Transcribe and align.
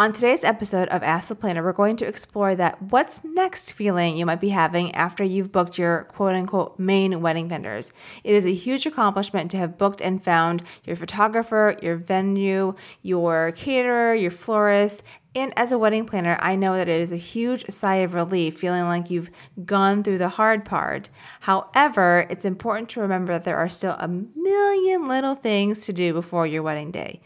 On 0.00 0.14
today's 0.14 0.44
episode 0.44 0.88
of 0.88 1.02
Ask 1.02 1.28
the 1.28 1.34
Planner, 1.34 1.62
we're 1.62 1.74
going 1.74 1.96
to 1.96 2.06
explore 2.06 2.54
that 2.54 2.80
what's 2.84 3.22
next 3.22 3.72
feeling 3.72 4.16
you 4.16 4.24
might 4.24 4.40
be 4.40 4.48
having 4.48 4.94
after 4.94 5.22
you've 5.22 5.52
booked 5.52 5.76
your 5.76 6.04
quote 6.04 6.34
unquote 6.34 6.78
main 6.78 7.20
wedding 7.20 7.50
vendors. 7.50 7.92
It 8.24 8.34
is 8.34 8.46
a 8.46 8.54
huge 8.54 8.86
accomplishment 8.86 9.50
to 9.50 9.58
have 9.58 9.76
booked 9.76 10.00
and 10.00 10.24
found 10.24 10.62
your 10.84 10.96
photographer, 10.96 11.76
your 11.82 11.96
venue, 11.96 12.76
your 13.02 13.52
caterer, 13.52 14.14
your 14.14 14.30
florist, 14.30 15.02
and 15.34 15.52
as 15.54 15.70
a 15.70 15.78
wedding 15.78 16.06
planner, 16.06 16.38
I 16.40 16.56
know 16.56 16.76
that 16.76 16.88
it 16.88 16.98
is 16.98 17.12
a 17.12 17.16
huge 17.16 17.66
sigh 17.68 17.96
of 17.96 18.14
relief 18.14 18.58
feeling 18.58 18.86
like 18.86 19.10
you've 19.10 19.30
gone 19.66 20.02
through 20.02 20.16
the 20.16 20.30
hard 20.30 20.64
part. 20.64 21.10
However, 21.40 22.26
it's 22.30 22.46
important 22.46 22.88
to 22.90 23.02
remember 23.02 23.34
that 23.34 23.44
there 23.44 23.58
are 23.58 23.68
still 23.68 23.96
a 23.98 24.08
million 24.08 25.08
little 25.08 25.34
things 25.34 25.84
to 25.84 25.92
do 25.92 26.14
before 26.14 26.46
your 26.46 26.62
wedding 26.62 26.90
day. 26.90 27.20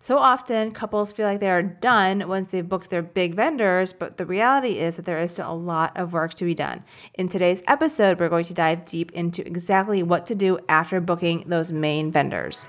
So 0.00 0.18
often, 0.18 0.70
couples 0.70 1.12
feel 1.12 1.26
like 1.26 1.40
they 1.40 1.50
are 1.50 1.62
done 1.62 2.28
once 2.28 2.48
they've 2.48 2.68
booked 2.68 2.88
their 2.88 3.02
big 3.02 3.34
vendors, 3.34 3.92
but 3.92 4.16
the 4.16 4.24
reality 4.24 4.78
is 4.78 4.94
that 4.96 5.06
there 5.06 5.18
is 5.18 5.32
still 5.32 5.52
a 5.52 5.54
lot 5.54 5.96
of 5.96 6.12
work 6.12 6.34
to 6.34 6.44
be 6.44 6.54
done. 6.54 6.84
In 7.14 7.28
today's 7.28 7.62
episode, 7.66 8.20
we're 8.20 8.28
going 8.28 8.44
to 8.44 8.54
dive 8.54 8.84
deep 8.84 9.10
into 9.10 9.44
exactly 9.44 10.04
what 10.04 10.24
to 10.26 10.36
do 10.36 10.60
after 10.68 11.00
booking 11.00 11.44
those 11.48 11.72
main 11.72 12.12
vendors. 12.12 12.68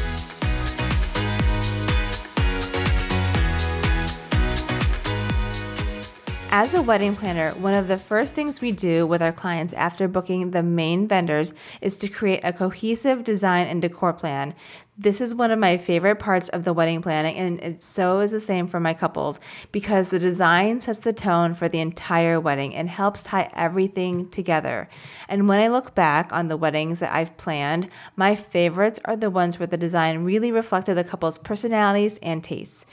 As 6.53 6.73
a 6.73 6.81
wedding 6.81 7.15
planner, 7.15 7.51
one 7.51 7.73
of 7.73 7.87
the 7.87 7.97
first 7.97 8.35
things 8.35 8.59
we 8.59 8.73
do 8.73 9.07
with 9.07 9.21
our 9.21 9.31
clients 9.31 9.71
after 9.71 10.09
booking 10.09 10.51
the 10.51 10.61
main 10.61 11.07
vendors 11.07 11.53
is 11.79 11.97
to 11.99 12.09
create 12.09 12.41
a 12.43 12.51
cohesive 12.51 13.23
design 13.23 13.67
and 13.67 13.81
decor 13.81 14.11
plan. 14.11 14.53
This 14.97 15.21
is 15.21 15.33
one 15.33 15.51
of 15.51 15.59
my 15.59 15.77
favorite 15.77 16.17
parts 16.17 16.49
of 16.49 16.65
the 16.65 16.73
wedding 16.73 17.01
planning, 17.01 17.37
and 17.37 17.61
it 17.61 17.81
so 17.81 18.19
is 18.19 18.31
the 18.31 18.41
same 18.41 18.67
for 18.67 18.81
my 18.81 18.93
couples 18.93 19.39
because 19.71 20.09
the 20.09 20.19
design 20.19 20.81
sets 20.81 20.99
the 20.99 21.13
tone 21.13 21.53
for 21.53 21.69
the 21.69 21.79
entire 21.79 22.37
wedding 22.37 22.75
and 22.75 22.89
helps 22.89 23.23
tie 23.23 23.49
everything 23.53 24.29
together. 24.29 24.89
And 25.29 25.47
when 25.47 25.59
I 25.59 25.69
look 25.69 25.95
back 25.95 26.33
on 26.33 26.49
the 26.49 26.57
weddings 26.57 26.99
that 26.99 27.13
I've 27.13 27.37
planned, 27.37 27.87
my 28.17 28.35
favorites 28.35 28.99
are 29.05 29.15
the 29.15 29.29
ones 29.29 29.57
where 29.57 29.67
the 29.67 29.77
design 29.77 30.25
really 30.25 30.51
reflected 30.51 30.95
the 30.95 31.05
couple's 31.05 31.37
personalities 31.37 32.19
and 32.21 32.43
tastes. 32.43 32.85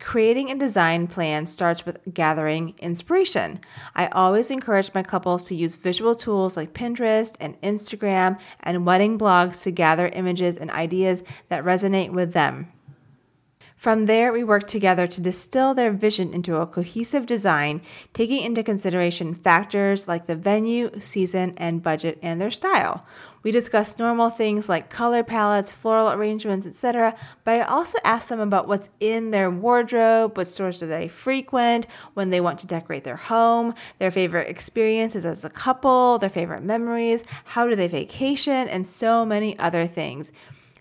Creating 0.00 0.50
a 0.50 0.54
design 0.54 1.08
plan 1.08 1.44
starts 1.46 1.84
with 1.84 1.98
gathering 2.12 2.74
inspiration. 2.78 3.60
I 3.96 4.06
always 4.08 4.50
encourage 4.50 4.94
my 4.94 5.02
couples 5.02 5.46
to 5.46 5.56
use 5.56 5.74
visual 5.76 6.14
tools 6.14 6.56
like 6.56 6.72
Pinterest 6.72 7.34
and 7.40 7.60
Instagram 7.62 8.38
and 8.60 8.86
wedding 8.86 9.18
blogs 9.18 9.62
to 9.62 9.72
gather 9.72 10.06
images 10.08 10.56
and 10.56 10.70
ideas 10.70 11.24
that 11.48 11.64
resonate 11.64 12.12
with 12.12 12.32
them. 12.32 12.72
From 13.78 14.06
there, 14.06 14.32
we 14.32 14.42
work 14.42 14.66
together 14.66 15.06
to 15.06 15.20
distill 15.20 15.72
their 15.72 15.92
vision 15.92 16.34
into 16.34 16.56
a 16.56 16.66
cohesive 16.66 17.26
design, 17.26 17.80
taking 18.12 18.42
into 18.42 18.64
consideration 18.64 19.36
factors 19.36 20.08
like 20.08 20.26
the 20.26 20.34
venue, 20.34 20.98
season, 20.98 21.54
and 21.56 21.80
budget 21.80 22.18
and 22.20 22.40
their 22.40 22.50
style. 22.50 23.06
We 23.44 23.52
discuss 23.52 23.96
normal 23.96 24.30
things 24.30 24.68
like 24.68 24.90
color 24.90 25.22
palettes, 25.22 25.70
floral 25.70 26.10
arrangements, 26.10 26.66
etc., 26.66 27.14
but 27.44 27.60
I 27.60 27.60
also 27.60 27.98
ask 28.02 28.26
them 28.26 28.40
about 28.40 28.66
what's 28.66 28.88
in 28.98 29.30
their 29.30 29.48
wardrobe, 29.48 30.36
what 30.36 30.48
stores 30.48 30.80
do 30.80 30.88
they 30.88 31.06
frequent, 31.06 31.86
when 32.14 32.30
they 32.30 32.40
want 32.40 32.58
to 32.58 32.66
decorate 32.66 33.04
their 33.04 33.14
home, 33.14 33.74
their 34.00 34.10
favorite 34.10 34.48
experiences 34.48 35.24
as 35.24 35.44
a 35.44 35.50
couple, 35.50 36.18
their 36.18 36.28
favorite 36.28 36.64
memories, 36.64 37.22
how 37.44 37.68
do 37.68 37.76
they 37.76 37.86
vacation, 37.86 38.66
and 38.66 38.88
so 38.88 39.24
many 39.24 39.56
other 39.60 39.86
things. 39.86 40.32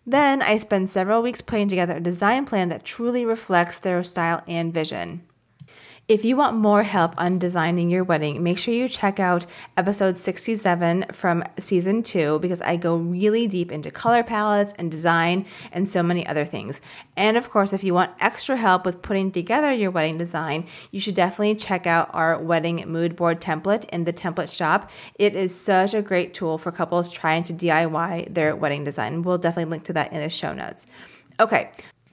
Then 0.09 0.41
I 0.41 0.55
spend 0.55 0.89
several 0.89 1.21
weeks 1.21 1.41
putting 1.41 1.67
together 1.67 1.97
a 1.97 1.99
design 1.99 2.45
plan 2.45 2.69
that 2.69 2.85
truly 2.85 3.25
reflects 3.25 3.77
their 3.77 4.01
style 4.05 4.41
and 4.47 4.73
vision. 4.73 5.21
If 6.07 6.23
you 6.23 6.37
want 6.37 6.55
more 6.55 6.83
help 6.83 7.15
on 7.17 7.37
designing 7.37 7.89
your 7.89 8.05
wedding, 8.05 8.41
make 8.41 8.57
sure 8.57 8.73
you 8.73 8.87
check 8.87 9.19
out 9.19 9.45
episode 9.75 10.15
67 10.15 11.07
from 11.11 11.43
season 11.59 12.01
two 12.01 12.39
because 12.39 12.61
I 12.61 12.77
go 12.77 12.95
really 12.95 13.45
deep 13.45 13.73
into 13.73 13.91
color 13.91 14.23
palettes 14.23 14.73
and 14.77 14.89
design 14.89 15.45
and 15.69 15.85
so 15.85 16.01
many 16.01 16.25
other 16.25 16.45
things. 16.45 16.79
And 17.17 17.35
of 17.35 17.49
course, 17.49 17.73
if 17.73 17.83
you 17.83 17.93
want 17.93 18.11
extra 18.21 18.55
help 18.55 18.85
with 18.85 19.01
putting 19.01 19.33
together 19.33 19.73
your 19.73 19.91
wedding 19.91 20.17
design, 20.17 20.65
you 20.91 21.01
should 21.01 21.15
definitely 21.15 21.55
check 21.55 21.85
out 21.85 22.09
our 22.13 22.41
wedding 22.41 22.85
mood 22.87 23.17
board 23.17 23.41
template 23.41 23.83
in 23.89 24.05
the 24.05 24.13
template 24.13 24.55
shop. 24.55 24.89
It 25.19 25.35
is 25.35 25.53
such 25.53 25.93
a 25.93 26.01
great 26.01 26.33
tool 26.33 26.57
for 26.57 26.71
couples 26.71 27.11
trying 27.11 27.43
to 27.43 27.53
DIY 27.53 28.33
their 28.33 28.55
wedding 28.55 28.85
design. 28.85 29.23
We'll 29.23 29.39
definitely 29.39 29.71
link 29.71 29.83
to 29.83 29.93
that 29.93 30.13
in 30.13 30.21
the 30.21 30.29
show 30.29 30.53
notes. 30.53 30.87
Okay, 31.37 31.69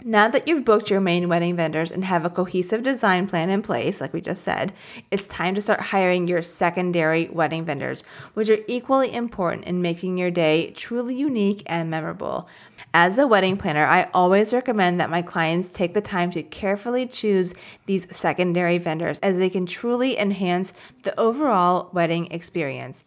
now 0.06 0.28
that 0.28 0.47
you've 0.47 0.66
booked 0.66 0.91
your 0.91 1.00
main 1.00 1.31
wedding 1.31 1.56
vendors 1.56 1.91
and 1.91 2.04
have 2.04 2.26
a 2.26 2.31
cohesive 2.31 2.82
design 2.82 3.26
plan 3.26 3.48
in 3.48 3.62
place, 3.62 4.03
like 4.03 4.12
we 4.12 4.20
just 4.20 4.44
said, 4.44 4.70
it's 5.10 5.26
time 5.26 5.54
to 5.54 5.62
start 5.62 5.81
hiring 5.81 6.28
your 6.28 6.42
secondary 6.42 7.26
wedding 7.28 7.65
vendors, 7.65 8.04
which 8.34 8.50
are 8.50 8.59
equally 8.69 9.14
important 9.14 9.64
in 9.64 9.81
making 9.81 10.19
your 10.19 10.31
day 10.31 10.70
truly 10.72 11.16
unique 11.16 11.62
and 11.64 11.88
memorable. 11.88 12.47
As 12.93 13.16
a 13.16 13.26
wedding 13.26 13.56
planner, 13.56 13.87
I 13.87 14.10
always 14.12 14.53
recommend 14.53 15.00
that 15.00 15.09
my 15.09 15.22
clients 15.22 15.72
take 15.72 15.94
the 15.94 16.03
time 16.03 16.31
to 16.32 16.43
carefully 16.43 17.06
choose 17.06 17.54
these 17.87 18.14
secondary 18.14 18.76
vendors 18.76 19.19
as 19.20 19.38
they 19.38 19.48
can 19.48 19.64
truly 19.64 20.19
enhance 20.19 20.75
the 21.03 21.19
overall 21.19 21.88
wedding 21.94 22.31
experience. 22.31 23.04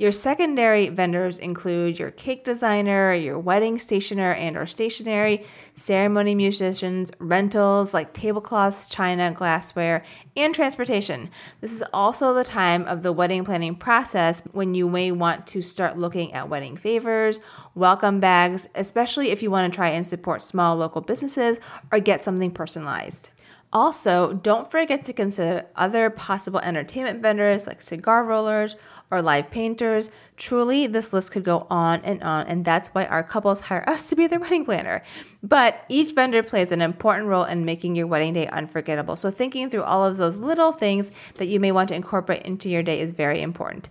Your 0.00 0.12
secondary 0.12 0.88
vendors 0.88 1.38
include 1.38 1.98
your 1.98 2.10
cake 2.10 2.42
designer, 2.42 3.12
your 3.12 3.38
wedding 3.38 3.78
stationer 3.78 4.32
and 4.32 4.56
or 4.56 4.64
stationery, 4.64 5.44
ceremony 5.74 6.34
musicians, 6.34 7.12
rentals 7.18 7.92
like 7.92 8.14
tablecloths, 8.14 8.86
china, 8.86 9.30
glassware, 9.30 10.02
and 10.34 10.54
transportation. 10.54 11.28
This 11.60 11.72
is 11.72 11.84
also 11.92 12.32
the 12.32 12.44
time 12.44 12.86
of 12.86 13.02
the 13.02 13.12
wedding 13.12 13.44
planning 13.44 13.74
process 13.74 14.42
when 14.52 14.72
you 14.72 14.88
may 14.88 15.12
want 15.12 15.46
to 15.48 15.60
start 15.60 15.98
looking 15.98 16.32
at 16.32 16.48
wedding 16.48 16.78
favors, 16.78 17.38
welcome 17.74 18.20
bags, 18.20 18.66
especially 18.74 19.28
if 19.28 19.42
you 19.42 19.50
want 19.50 19.70
to 19.70 19.76
try 19.76 19.90
and 19.90 20.06
support 20.06 20.40
small 20.40 20.76
local 20.76 21.02
businesses 21.02 21.60
or 21.92 22.00
get 22.00 22.24
something 22.24 22.52
personalized. 22.52 23.28
Also, 23.72 24.32
don't 24.32 24.68
forget 24.68 25.04
to 25.04 25.12
consider 25.12 25.64
other 25.76 26.10
possible 26.10 26.58
entertainment 26.58 27.22
vendors 27.22 27.68
like 27.68 27.80
cigar 27.80 28.24
rollers 28.24 28.74
or 29.12 29.22
live 29.22 29.48
painters. 29.52 30.10
Truly, 30.36 30.88
this 30.88 31.12
list 31.12 31.30
could 31.30 31.44
go 31.44 31.68
on 31.70 32.00
and 32.00 32.20
on, 32.24 32.48
and 32.48 32.64
that's 32.64 32.88
why 32.88 33.06
our 33.06 33.22
couples 33.22 33.60
hire 33.60 33.88
us 33.88 34.08
to 34.08 34.16
be 34.16 34.26
their 34.26 34.40
wedding 34.40 34.64
planner. 34.64 35.04
But 35.40 35.84
each 35.88 36.16
vendor 36.16 36.42
plays 36.42 36.72
an 36.72 36.82
important 36.82 37.28
role 37.28 37.44
in 37.44 37.64
making 37.64 37.94
your 37.94 38.08
wedding 38.08 38.32
day 38.32 38.48
unforgettable. 38.48 39.14
So, 39.14 39.30
thinking 39.30 39.70
through 39.70 39.84
all 39.84 40.04
of 40.04 40.16
those 40.16 40.36
little 40.36 40.72
things 40.72 41.12
that 41.34 41.46
you 41.46 41.60
may 41.60 41.70
want 41.70 41.90
to 41.90 41.94
incorporate 41.94 42.42
into 42.42 42.68
your 42.68 42.82
day 42.82 42.98
is 42.98 43.12
very 43.12 43.40
important. 43.40 43.88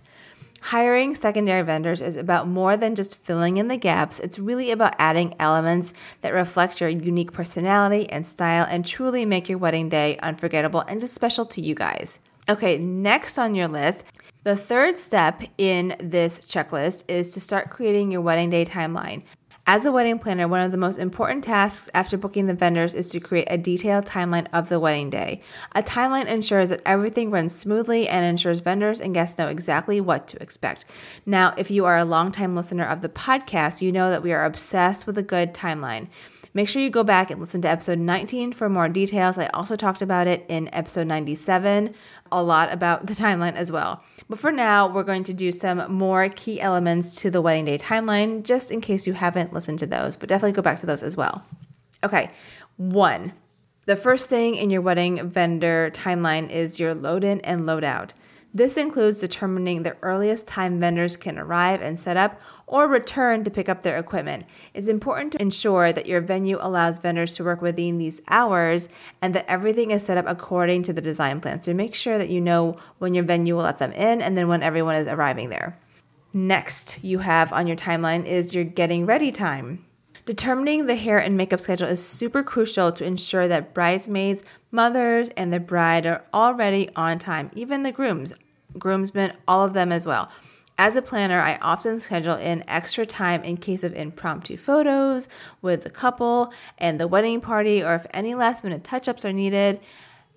Hiring 0.62 1.14
secondary 1.14 1.62
vendors 1.62 2.00
is 2.00 2.16
about 2.16 2.46
more 2.46 2.76
than 2.76 2.94
just 2.94 3.16
filling 3.16 3.56
in 3.56 3.68
the 3.68 3.76
gaps. 3.76 4.20
It's 4.20 4.38
really 4.38 4.70
about 4.70 4.94
adding 4.98 5.34
elements 5.40 5.94
that 6.20 6.34
reflect 6.34 6.80
your 6.80 6.90
unique 6.90 7.32
personality 7.32 8.08
and 8.10 8.26
style 8.26 8.66
and 8.68 8.84
truly 8.84 9.24
make 9.24 9.48
your 9.48 9.58
wedding 9.58 9.88
day 9.88 10.18
unforgettable 10.18 10.84
and 10.86 11.00
just 11.00 11.14
special 11.14 11.46
to 11.46 11.60
you 11.60 11.74
guys. 11.74 12.18
Okay, 12.48 12.78
next 12.78 13.38
on 13.38 13.54
your 13.54 13.68
list, 13.68 14.04
the 14.42 14.56
third 14.56 14.98
step 14.98 15.42
in 15.58 15.96
this 15.98 16.40
checklist 16.40 17.04
is 17.08 17.30
to 17.30 17.40
start 17.40 17.70
creating 17.70 18.10
your 18.10 18.20
wedding 18.20 18.50
day 18.50 18.64
timeline. 18.64 19.22
As 19.72 19.84
a 19.84 19.92
wedding 19.92 20.18
planner, 20.18 20.48
one 20.48 20.62
of 20.62 20.72
the 20.72 20.76
most 20.76 20.98
important 20.98 21.44
tasks 21.44 21.88
after 21.94 22.16
booking 22.16 22.46
the 22.46 22.54
vendors 22.54 22.92
is 22.92 23.08
to 23.10 23.20
create 23.20 23.46
a 23.48 23.56
detailed 23.56 24.04
timeline 24.04 24.48
of 24.52 24.68
the 24.68 24.80
wedding 24.80 25.10
day. 25.10 25.40
A 25.76 25.80
timeline 25.80 26.26
ensures 26.26 26.70
that 26.70 26.82
everything 26.84 27.30
runs 27.30 27.54
smoothly 27.54 28.08
and 28.08 28.24
ensures 28.24 28.58
vendors 28.58 29.00
and 29.00 29.14
guests 29.14 29.38
know 29.38 29.46
exactly 29.46 30.00
what 30.00 30.26
to 30.26 30.42
expect. 30.42 30.84
Now, 31.24 31.54
if 31.56 31.70
you 31.70 31.84
are 31.84 31.96
a 31.96 32.04
longtime 32.04 32.56
listener 32.56 32.84
of 32.84 33.00
the 33.00 33.08
podcast, 33.08 33.80
you 33.80 33.92
know 33.92 34.10
that 34.10 34.24
we 34.24 34.32
are 34.32 34.44
obsessed 34.44 35.06
with 35.06 35.16
a 35.16 35.22
good 35.22 35.54
timeline. 35.54 36.08
Make 36.52 36.68
sure 36.68 36.82
you 36.82 36.90
go 36.90 37.04
back 37.04 37.30
and 37.30 37.40
listen 37.40 37.62
to 37.62 37.68
episode 37.68 37.98
19 38.00 38.52
for 38.52 38.68
more 38.68 38.88
details. 38.88 39.38
I 39.38 39.46
also 39.48 39.76
talked 39.76 40.02
about 40.02 40.26
it 40.26 40.44
in 40.48 40.68
episode 40.72 41.06
97, 41.06 41.94
a 42.32 42.42
lot 42.42 42.72
about 42.72 43.06
the 43.06 43.12
timeline 43.12 43.54
as 43.54 43.70
well. 43.70 44.02
But 44.28 44.40
for 44.40 44.50
now, 44.50 44.88
we're 44.88 45.04
going 45.04 45.22
to 45.24 45.32
do 45.32 45.52
some 45.52 45.92
more 45.92 46.28
key 46.28 46.60
elements 46.60 47.14
to 47.20 47.30
the 47.30 47.40
wedding 47.40 47.66
day 47.66 47.78
timeline, 47.78 48.42
just 48.42 48.72
in 48.72 48.80
case 48.80 49.06
you 49.06 49.12
haven't 49.12 49.52
listened 49.52 49.78
to 49.78 49.86
those, 49.86 50.16
but 50.16 50.28
definitely 50.28 50.52
go 50.52 50.62
back 50.62 50.80
to 50.80 50.86
those 50.86 51.04
as 51.04 51.16
well. 51.16 51.44
Okay, 52.02 52.30
one, 52.76 53.32
The 53.90 53.96
first 53.96 54.28
thing 54.28 54.54
in 54.54 54.70
your 54.70 54.82
wedding 54.82 55.28
vendor 55.28 55.90
timeline 55.92 56.48
is 56.48 56.78
your 56.78 56.94
load 56.94 57.24
in 57.24 57.40
and 57.40 57.66
load 57.66 57.82
out. 57.82 58.12
This 58.52 58.76
includes 58.76 59.20
determining 59.20 59.82
the 59.82 59.96
earliest 60.02 60.48
time 60.48 60.80
vendors 60.80 61.16
can 61.16 61.38
arrive 61.38 61.80
and 61.80 61.98
set 61.98 62.16
up 62.16 62.40
or 62.66 62.88
return 62.88 63.44
to 63.44 63.50
pick 63.50 63.68
up 63.68 63.82
their 63.82 63.96
equipment. 63.96 64.44
It's 64.74 64.88
important 64.88 65.32
to 65.32 65.42
ensure 65.42 65.92
that 65.92 66.06
your 66.06 66.20
venue 66.20 66.58
allows 66.60 66.98
vendors 66.98 67.34
to 67.36 67.44
work 67.44 67.62
within 67.62 67.98
these 67.98 68.20
hours 68.26 68.88
and 69.22 69.34
that 69.36 69.46
everything 69.48 69.92
is 69.92 70.04
set 70.04 70.18
up 70.18 70.24
according 70.26 70.82
to 70.84 70.92
the 70.92 71.00
design 71.00 71.40
plan. 71.40 71.60
So 71.60 71.72
make 71.72 71.94
sure 71.94 72.18
that 72.18 72.30
you 72.30 72.40
know 72.40 72.76
when 72.98 73.14
your 73.14 73.24
venue 73.24 73.54
will 73.54 73.62
let 73.62 73.78
them 73.78 73.92
in 73.92 74.20
and 74.20 74.36
then 74.36 74.48
when 74.48 74.64
everyone 74.64 74.96
is 74.96 75.06
arriving 75.06 75.50
there. 75.50 75.78
Next, 76.32 77.02
you 77.02 77.20
have 77.20 77.52
on 77.52 77.68
your 77.68 77.76
timeline 77.76 78.24
is 78.24 78.54
your 78.54 78.64
getting 78.64 79.06
ready 79.06 79.30
time. 79.30 79.84
Determining 80.26 80.86
the 80.86 80.96
hair 80.96 81.18
and 81.18 81.36
makeup 81.36 81.60
schedule 81.60 81.88
is 81.88 82.04
super 82.04 82.42
crucial 82.42 82.92
to 82.92 83.04
ensure 83.04 83.48
that 83.48 83.74
bridesmaids, 83.74 84.42
mothers, 84.70 85.30
and 85.30 85.52
the 85.52 85.60
bride 85.60 86.06
are 86.06 86.24
already 86.32 86.90
on 86.94 87.18
time, 87.18 87.50
even 87.54 87.82
the 87.82 87.92
grooms, 87.92 88.32
groomsmen, 88.78 89.32
all 89.48 89.64
of 89.64 89.72
them 89.72 89.90
as 89.90 90.06
well. 90.06 90.30
As 90.78 90.96
a 90.96 91.02
planner, 91.02 91.40
I 91.40 91.56
often 91.56 92.00
schedule 92.00 92.36
in 92.36 92.64
extra 92.66 93.04
time 93.04 93.44
in 93.44 93.58
case 93.58 93.84
of 93.84 93.92
impromptu 93.92 94.56
photos 94.56 95.28
with 95.60 95.82
the 95.84 95.90
couple 95.90 96.52
and 96.78 96.98
the 96.98 97.06
wedding 97.08 97.40
party, 97.42 97.82
or 97.82 97.94
if 97.94 98.06
any 98.12 98.34
last 98.34 98.64
minute 98.64 98.82
touch 98.82 99.06
ups 99.06 99.24
are 99.24 99.32
needed. 99.32 99.80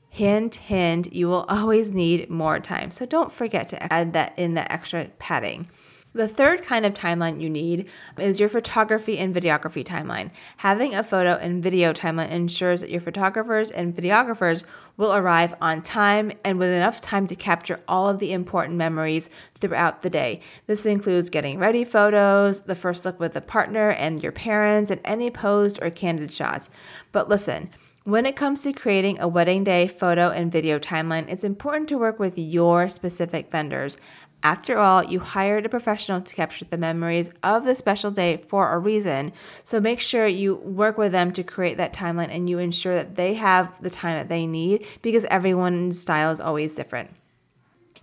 Hint, 0.09 0.55
hint, 0.55 1.13
you 1.13 1.27
will 1.27 1.45
always 1.47 1.91
need 1.91 2.29
more 2.29 2.59
time. 2.59 2.91
So 2.91 3.05
don't 3.05 3.31
forget 3.31 3.69
to 3.69 3.91
add 3.91 4.13
that 4.13 4.37
in 4.37 4.53
the 4.53 4.69
extra 4.69 5.05
padding. 5.17 5.69
The 6.15 6.27
third 6.27 6.61
kind 6.61 6.85
of 6.85 6.93
timeline 6.93 7.41
you 7.41 7.49
need 7.49 7.89
is 8.19 8.39
your 8.39 8.47
photography 8.49 9.17
and 9.17 9.33
videography 9.33 9.83
timeline. 9.83 10.31
Having 10.57 10.93
a 10.93 11.03
photo 11.03 11.33
and 11.37 11.63
video 11.63 11.91
timeline 11.91 12.29
ensures 12.29 12.81
that 12.81 12.91
your 12.91 13.01
photographers 13.01 13.71
and 13.71 13.95
videographers 13.95 14.63
will 14.95 15.11
arrive 15.11 15.55
on 15.59 15.81
time 15.81 16.31
and 16.45 16.59
with 16.59 16.69
enough 16.69 17.01
time 17.01 17.25
to 17.25 17.35
capture 17.35 17.79
all 17.87 18.07
of 18.07 18.19
the 18.19 18.31
important 18.31 18.77
memories 18.77 19.31
throughout 19.55 20.03
the 20.03 20.09
day. 20.09 20.39
This 20.67 20.85
includes 20.85 21.31
getting 21.31 21.57
ready 21.57 21.83
photos, 21.83 22.61
the 22.61 22.75
first 22.75 23.05
look 23.05 23.19
with 23.19 23.33
the 23.33 23.41
partner 23.41 23.89
and 23.89 24.21
your 24.21 24.31
parents, 24.31 24.91
and 24.91 25.01
any 25.03 25.31
posed 25.31 25.79
or 25.81 25.89
candid 25.89 26.31
shots. 26.31 26.69
But 27.11 27.27
listen, 27.27 27.71
when 28.03 28.25
it 28.25 28.35
comes 28.35 28.61
to 28.61 28.73
creating 28.73 29.19
a 29.19 29.27
wedding 29.27 29.63
day 29.63 29.87
photo 29.87 30.29
and 30.29 30.51
video 30.51 30.77
timeline, 30.77 31.29
it's 31.29 31.43
important 31.43 31.87
to 31.89 31.97
work 31.97 32.19
with 32.19 32.37
your 32.37 32.89
specific 32.89 33.49
vendors. 33.49 33.97
After 34.41 34.77
all, 34.77 35.05
you 35.05 35.21
hired 35.21 35.65
a 35.65 35.69
professional 35.69 36.19
to 36.19 36.35
capture 36.35 36.65
the 36.65 36.77
memories 36.77 37.31
of 37.41 37.63
the 37.63 37.75
special 37.75 38.11
day 38.11 38.35
for 38.35 38.73
a 38.73 38.79
reason. 38.79 39.31
So 39.63 39.79
make 39.79 40.01
sure 40.01 40.27
you 40.27 40.55
work 40.55 40.97
with 40.97 41.13
them 41.13 41.31
to 41.31 41.43
create 41.43 41.77
that 41.77 41.93
timeline 41.93 42.27
and 42.29 42.49
you 42.49 42.59
ensure 42.59 42.93
that 42.95 43.15
they 43.15 43.35
have 43.35 43.71
the 43.81 43.89
time 43.89 44.17
that 44.17 44.27
they 44.27 44.45
need 44.45 44.85
because 45.01 45.23
everyone's 45.25 45.97
style 45.97 46.31
is 46.31 46.41
always 46.41 46.75
different. 46.75 47.11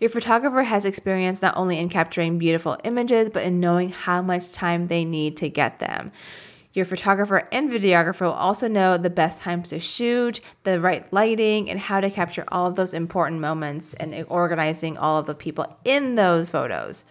Your 0.01 0.09
photographer 0.09 0.63
has 0.63 0.87
experience 0.87 1.43
not 1.43 1.59
only 1.59 1.79
in 1.79 1.91
capturing 1.91 2.39
beautiful 2.39 2.79
images, 2.85 3.29
but 3.31 3.43
in 3.43 3.61
knowing 3.61 3.91
how 3.91 4.23
much 4.23 4.51
time 4.51 4.87
they 4.87 5.05
need 5.05 5.37
to 5.37 5.51
get 5.51 5.79
them. 5.79 6.11
Your 6.73 6.85
photographer 6.85 7.49
and 7.51 7.71
videographer 7.71 8.23
will 8.23 8.33
also 8.33 8.69
know 8.69 8.97
the 8.97 9.11
best 9.11 9.43
times 9.43 9.71
to 9.71 9.81
shoot, 9.81 10.41
the 10.63 10.81
right 10.81 11.13
lighting, 11.13 11.69
and 11.69 11.81
how 11.81 12.01
to 12.01 12.11
capture 12.11 12.45
all 12.49 12.67
of 12.67 12.77
those 12.77 12.95
important 12.95 13.41
moments 13.41 13.95
and 13.95 14.25
organizing 14.29 14.97
all 14.97 15.19
of 15.19 15.27
the 15.27 15.35
people 15.35 15.79
in 15.85 16.15
those 16.15 16.49
photos. 16.49 17.05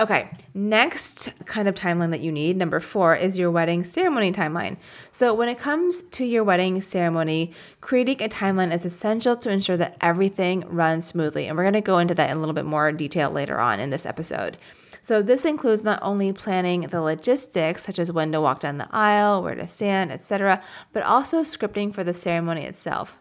Okay, 0.00 0.30
next 0.54 1.28
kind 1.44 1.66
of 1.66 1.74
timeline 1.74 2.12
that 2.12 2.20
you 2.20 2.30
need, 2.30 2.56
number 2.56 2.78
four, 2.78 3.16
is 3.16 3.36
your 3.36 3.50
wedding 3.50 3.82
ceremony 3.82 4.32
timeline. 4.32 4.76
So, 5.10 5.34
when 5.34 5.48
it 5.48 5.58
comes 5.58 6.02
to 6.02 6.24
your 6.24 6.44
wedding 6.44 6.80
ceremony, 6.80 7.52
creating 7.80 8.22
a 8.22 8.28
timeline 8.28 8.72
is 8.72 8.84
essential 8.84 9.34
to 9.34 9.50
ensure 9.50 9.76
that 9.76 9.96
everything 10.00 10.64
runs 10.68 11.04
smoothly. 11.04 11.48
And 11.48 11.58
we're 11.58 11.64
gonna 11.64 11.80
go 11.80 11.98
into 11.98 12.14
that 12.14 12.30
in 12.30 12.36
a 12.36 12.40
little 12.40 12.54
bit 12.54 12.64
more 12.64 12.92
detail 12.92 13.28
later 13.28 13.58
on 13.58 13.80
in 13.80 13.90
this 13.90 14.06
episode. 14.06 14.56
So 15.02 15.22
this 15.22 15.44
includes 15.44 15.84
not 15.84 15.98
only 16.02 16.32
planning 16.32 16.82
the 16.82 17.00
logistics, 17.00 17.84
such 17.84 17.98
as 17.98 18.12
when 18.12 18.32
to 18.32 18.40
walk 18.40 18.60
down 18.60 18.78
the 18.78 18.88
aisle, 18.90 19.42
where 19.42 19.54
to 19.54 19.66
stand, 19.66 20.12
etc., 20.12 20.62
but 20.92 21.02
also 21.02 21.42
scripting 21.42 21.94
for 21.94 22.04
the 22.04 22.14
ceremony 22.14 22.64
itself. 22.64 23.18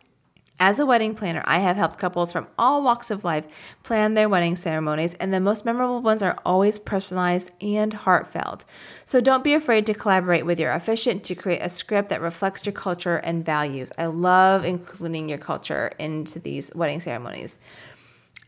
As 0.60 0.80
a 0.80 0.88
wedding 0.88 1.14
planner, 1.14 1.44
I 1.46 1.60
have 1.60 1.78
helped 1.78 2.00
couples 2.00 2.32
from 2.32 2.48
all 2.58 2.82
walks 2.82 3.12
of 3.12 3.24
life 3.24 3.46
plan 3.84 4.16
their 4.16 4.28
wedding 4.28 4.56
ceremonies, 4.56 5.14
and 5.16 5.32
the 5.32 5.40
most 5.40 5.66
memorable 5.66 6.02
ones 6.02 6.24
are 6.24 6.40
always 6.44 6.80
personalized 6.80 7.52
and 7.62 7.94
heartfelt. 7.94 8.66
So 9.06 9.22
don't 9.22 9.44
be 9.44 9.54
afraid 9.54 9.86
to 9.86 9.94
collaborate 9.94 10.48
with 10.48 10.60
your 10.60 10.72
officiant 10.72 11.24
to 11.26 11.36
create 11.36 11.62
a 11.62 11.70
script 11.70 12.10
that 12.10 12.22
reflects 12.22 12.66
your 12.66 12.74
culture 12.74 13.18
and 13.18 13.46
values. 13.46 13.92
I 14.00 14.08
love 14.08 14.66
including 14.66 15.30
your 15.30 15.38
culture 15.38 15.92
into 16.00 16.40
these 16.40 16.74
wedding 16.74 17.02
ceremonies. 17.02 17.60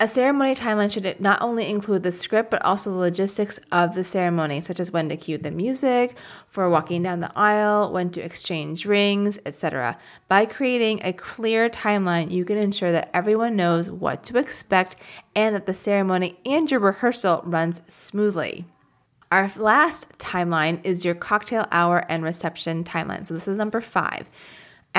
A 0.02 0.08
ceremony 0.08 0.56
timeline 0.56 0.90
should 0.90 1.20
not 1.20 1.42
only 1.42 1.70
include 1.70 2.04
the 2.04 2.14
script, 2.14 2.50
but 2.50 2.64
also 2.64 2.90
the 2.90 2.96
logistics 2.96 3.60
of 3.70 3.96
the 3.96 4.06
ceremony, 4.06 4.62
such 4.62 4.80
as 4.80 4.92
when 4.92 5.10
to 5.10 5.18
cue 5.18 5.38
the 5.38 5.52
music, 5.52 6.16
for 6.48 6.70
walking 6.70 7.04
down 7.04 7.20
the 7.20 7.38
aisle, 7.38 7.92
when 7.92 8.10
to 8.12 8.22
exchange 8.22 8.86
rings, 8.86 9.40
etc. 9.46 9.98
By 10.30 10.46
creating 10.46 11.02
a 11.04 11.12
clear 11.12 11.70
timeline, 11.70 12.32
you 12.32 12.46
can 12.46 12.58
ensure 12.58 12.94
that 12.94 13.10
everyone 13.14 13.58
knows 13.58 13.90
what 13.90 14.24
to 14.26 14.38
expect 14.38 14.96
and 15.36 15.54
that 15.54 15.66
the 15.66 15.74
ceremony 15.74 16.40
and 16.46 16.72
your 16.72 16.80
rehearsal 16.80 17.42
runs 17.44 17.82
smoothly. 17.90 18.64
Our 19.34 19.52
last 19.58 20.18
timeline 20.18 20.80
is 20.86 21.04
your 21.04 21.14
cocktail 21.14 21.68
hour 21.74 22.06
and 22.08 22.24
reception 22.24 22.86
timeline. 22.86 23.28
So 23.28 23.34
this 23.34 23.50
is 23.50 23.58
number 23.58 23.82
five. 23.82 24.30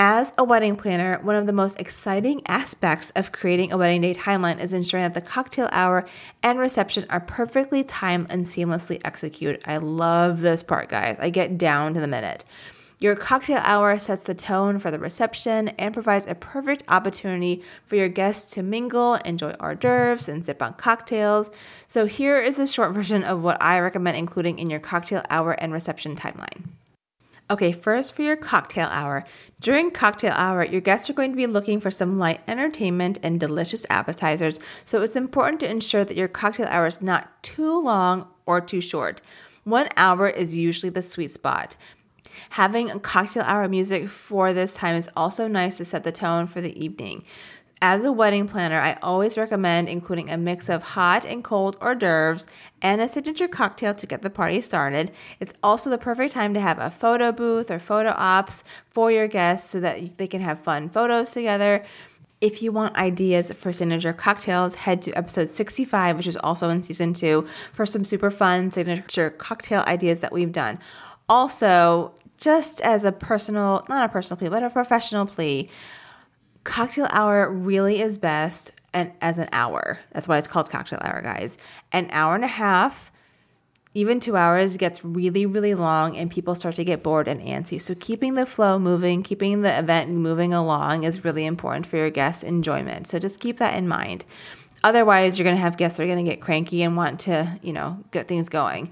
As 0.03 0.33
a 0.35 0.43
wedding 0.43 0.77
planner, 0.77 1.19
one 1.21 1.35
of 1.35 1.45
the 1.45 1.53
most 1.53 1.79
exciting 1.79 2.41
aspects 2.47 3.11
of 3.11 3.31
creating 3.31 3.71
a 3.71 3.77
wedding 3.77 4.01
day 4.01 4.15
timeline 4.15 4.59
is 4.59 4.73
ensuring 4.73 5.03
that 5.03 5.13
the 5.13 5.21
cocktail 5.21 5.69
hour 5.71 6.07
and 6.41 6.57
reception 6.57 7.05
are 7.07 7.19
perfectly 7.19 7.83
timed 7.83 8.31
and 8.31 8.47
seamlessly 8.47 8.99
executed. 9.05 9.61
I 9.63 9.77
love 9.77 10.41
this 10.41 10.63
part, 10.63 10.89
guys. 10.89 11.19
I 11.19 11.29
get 11.29 11.55
down 11.55 11.93
to 11.93 11.99
the 11.99 12.07
minute. 12.07 12.43
Your 12.97 13.15
cocktail 13.15 13.59
hour 13.61 13.95
sets 13.99 14.23
the 14.23 14.33
tone 14.33 14.79
for 14.79 14.89
the 14.89 14.97
reception 14.97 15.67
and 15.77 15.93
provides 15.93 16.25
a 16.25 16.33
perfect 16.33 16.81
opportunity 16.87 17.61
for 17.85 17.95
your 17.95 18.09
guests 18.09 18.51
to 18.55 18.63
mingle, 18.63 19.17
enjoy 19.23 19.53
hors 19.59 19.75
d'oeuvres, 19.75 20.27
and 20.27 20.43
sip 20.43 20.63
on 20.63 20.73
cocktails. 20.73 21.51
So, 21.85 22.07
here 22.07 22.41
is 22.41 22.57
a 22.57 22.65
short 22.65 22.95
version 22.95 23.23
of 23.23 23.43
what 23.43 23.61
I 23.61 23.77
recommend 23.77 24.17
including 24.17 24.57
in 24.57 24.71
your 24.71 24.79
cocktail 24.79 25.21
hour 25.29 25.51
and 25.51 25.71
reception 25.71 26.15
timeline. 26.15 26.69
Okay, 27.51 27.73
first 27.73 28.15
for 28.15 28.21
your 28.21 28.37
cocktail 28.37 28.87
hour. 28.87 29.25
During 29.59 29.91
cocktail 29.91 30.31
hour, 30.37 30.63
your 30.63 30.79
guests 30.79 31.09
are 31.09 31.13
going 31.13 31.31
to 31.31 31.35
be 31.35 31.47
looking 31.47 31.81
for 31.81 31.91
some 31.91 32.17
light 32.17 32.39
entertainment 32.47 33.19
and 33.21 33.41
delicious 33.41 33.85
appetizers, 33.89 34.57
so 34.85 35.01
it's 35.01 35.17
important 35.17 35.59
to 35.59 35.69
ensure 35.69 36.05
that 36.05 36.15
your 36.15 36.29
cocktail 36.29 36.67
hour 36.67 36.87
is 36.87 37.01
not 37.01 37.43
too 37.43 37.83
long 37.83 38.29
or 38.45 38.61
too 38.61 38.79
short. 38.79 39.19
One 39.65 39.89
hour 39.97 40.29
is 40.29 40.55
usually 40.55 40.91
the 40.91 41.01
sweet 41.01 41.29
spot. 41.29 41.75
Having 42.51 42.89
a 42.89 43.01
cocktail 43.01 43.43
hour 43.43 43.67
music 43.67 44.07
for 44.07 44.53
this 44.53 44.73
time 44.73 44.95
is 44.95 45.09
also 45.13 45.49
nice 45.49 45.75
to 45.75 45.83
set 45.83 46.05
the 46.05 46.11
tone 46.13 46.47
for 46.47 46.61
the 46.61 46.81
evening. 46.81 47.25
As 47.83 48.03
a 48.03 48.11
wedding 48.11 48.47
planner, 48.47 48.79
I 48.79 48.95
always 49.01 49.39
recommend 49.39 49.89
including 49.89 50.29
a 50.29 50.37
mix 50.37 50.69
of 50.69 50.83
hot 50.83 51.25
and 51.25 51.43
cold 51.43 51.77
hors 51.81 51.95
d'oeuvres 51.95 52.45
and 52.79 53.01
a 53.01 53.09
signature 53.09 53.47
cocktail 53.47 53.95
to 53.95 54.05
get 54.05 54.21
the 54.21 54.29
party 54.29 54.61
started. 54.61 55.09
It's 55.39 55.53
also 55.63 55.89
the 55.89 55.97
perfect 55.97 56.31
time 56.33 56.53
to 56.53 56.59
have 56.59 56.77
a 56.77 56.91
photo 56.91 57.31
booth 57.31 57.71
or 57.71 57.79
photo 57.79 58.13
ops 58.15 58.63
for 58.91 59.11
your 59.11 59.27
guests 59.27 59.67
so 59.71 59.79
that 59.79 60.19
they 60.19 60.27
can 60.27 60.41
have 60.41 60.59
fun 60.59 60.89
photos 60.89 61.31
together. 61.31 61.83
If 62.39 62.61
you 62.61 62.71
want 62.71 62.97
ideas 62.97 63.51
for 63.53 63.73
signature 63.73 64.13
cocktails, 64.13 64.75
head 64.75 65.01
to 65.01 65.11
episode 65.13 65.49
65, 65.49 66.17
which 66.17 66.27
is 66.27 66.37
also 66.37 66.69
in 66.69 66.83
season 66.83 67.13
two, 67.13 67.47
for 67.73 67.87
some 67.87 68.05
super 68.05 68.29
fun 68.29 68.69
signature 68.69 69.31
cocktail 69.31 69.83
ideas 69.87 70.19
that 70.19 70.31
we've 70.31 70.51
done. 70.51 70.77
Also, 71.27 72.13
just 72.37 72.79
as 72.81 73.03
a 73.03 73.11
personal, 73.11 73.85
not 73.89 74.05
a 74.05 74.09
personal 74.09 74.37
plea, 74.37 74.49
but 74.49 74.61
a 74.61 74.69
professional 74.69 75.25
plea, 75.25 75.67
cocktail 76.63 77.07
hour 77.11 77.51
really 77.51 78.01
is 78.01 78.17
best 78.17 78.71
and 78.93 79.11
as 79.21 79.37
an 79.37 79.49
hour. 79.51 79.99
That's 80.11 80.27
why 80.27 80.37
it's 80.37 80.47
called 80.47 80.69
cocktail 80.69 80.99
hour, 81.01 81.21
guys. 81.21 81.57
An 81.91 82.09
hour 82.11 82.35
and 82.35 82.43
a 82.43 82.47
half, 82.47 83.11
even 83.93 84.19
two 84.19 84.37
hours 84.37 84.77
gets 84.77 85.03
really, 85.03 85.45
really 85.45 85.73
long 85.73 86.15
and 86.15 86.31
people 86.31 86.55
start 86.55 86.75
to 86.75 86.83
get 86.83 87.03
bored 87.03 87.27
and 87.27 87.41
antsy. 87.41 87.79
So 87.79 87.95
keeping 87.95 88.35
the 88.35 88.45
flow 88.45 88.79
moving, 88.79 89.23
keeping 89.23 89.61
the 89.61 89.77
event 89.77 90.11
moving 90.11 90.53
along 90.53 91.03
is 91.03 91.23
really 91.23 91.45
important 91.45 91.85
for 91.85 91.97
your 91.97 92.09
guests' 92.09 92.43
enjoyment. 92.43 93.07
So 93.07 93.19
just 93.19 93.39
keep 93.39 93.57
that 93.57 93.77
in 93.77 93.87
mind. 93.87 94.25
Otherwise, 94.83 95.37
you're 95.37 95.43
going 95.43 95.55
to 95.55 95.61
have 95.61 95.77
guests 95.77 95.97
that 95.97 96.03
are 96.03 96.07
going 96.07 96.23
to 96.23 96.29
get 96.29 96.41
cranky 96.41 96.81
and 96.81 96.97
want 96.97 97.19
to, 97.21 97.59
you 97.61 97.73
know, 97.73 98.03
get 98.11 98.27
things 98.27 98.49
going. 98.49 98.89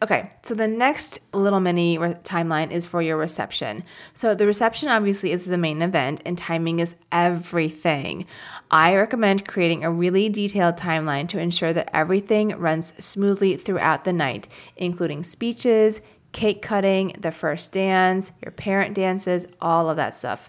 Okay, 0.00 0.30
so 0.44 0.54
the 0.54 0.68
next 0.68 1.18
little 1.32 1.58
mini 1.58 1.98
re- 1.98 2.14
timeline 2.22 2.70
is 2.70 2.86
for 2.86 3.02
your 3.02 3.16
reception. 3.16 3.82
So 4.14 4.32
the 4.32 4.46
reception 4.46 4.88
obviously 4.88 5.32
is 5.32 5.46
the 5.46 5.58
main 5.58 5.82
event, 5.82 6.20
and 6.24 6.38
timing 6.38 6.78
is 6.78 6.94
everything. 7.10 8.24
I 8.70 8.94
recommend 8.94 9.48
creating 9.48 9.82
a 9.82 9.90
really 9.90 10.28
detailed 10.28 10.76
timeline 10.76 11.28
to 11.30 11.40
ensure 11.40 11.72
that 11.72 11.90
everything 11.92 12.50
runs 12.50 12.94
smoothly 13.04 13.56
throughout 13.56 14.04
the 14.04 14.12
night, 14.12 14.46
including 14.76 15.24
speeches, 15.24 16.00
cake 16.30 16.62
cutting, 16.62 17.16
the 17.18 17.32
first 17.32 17.72
dance, 17.72 18.30
your 18.40 18.52
parent 18.52 18.94
dances, 18.94 19.48
all 19.60 19.90
of 19.90 19.96
that 19.96 20.14
stuff. 20.14 20.48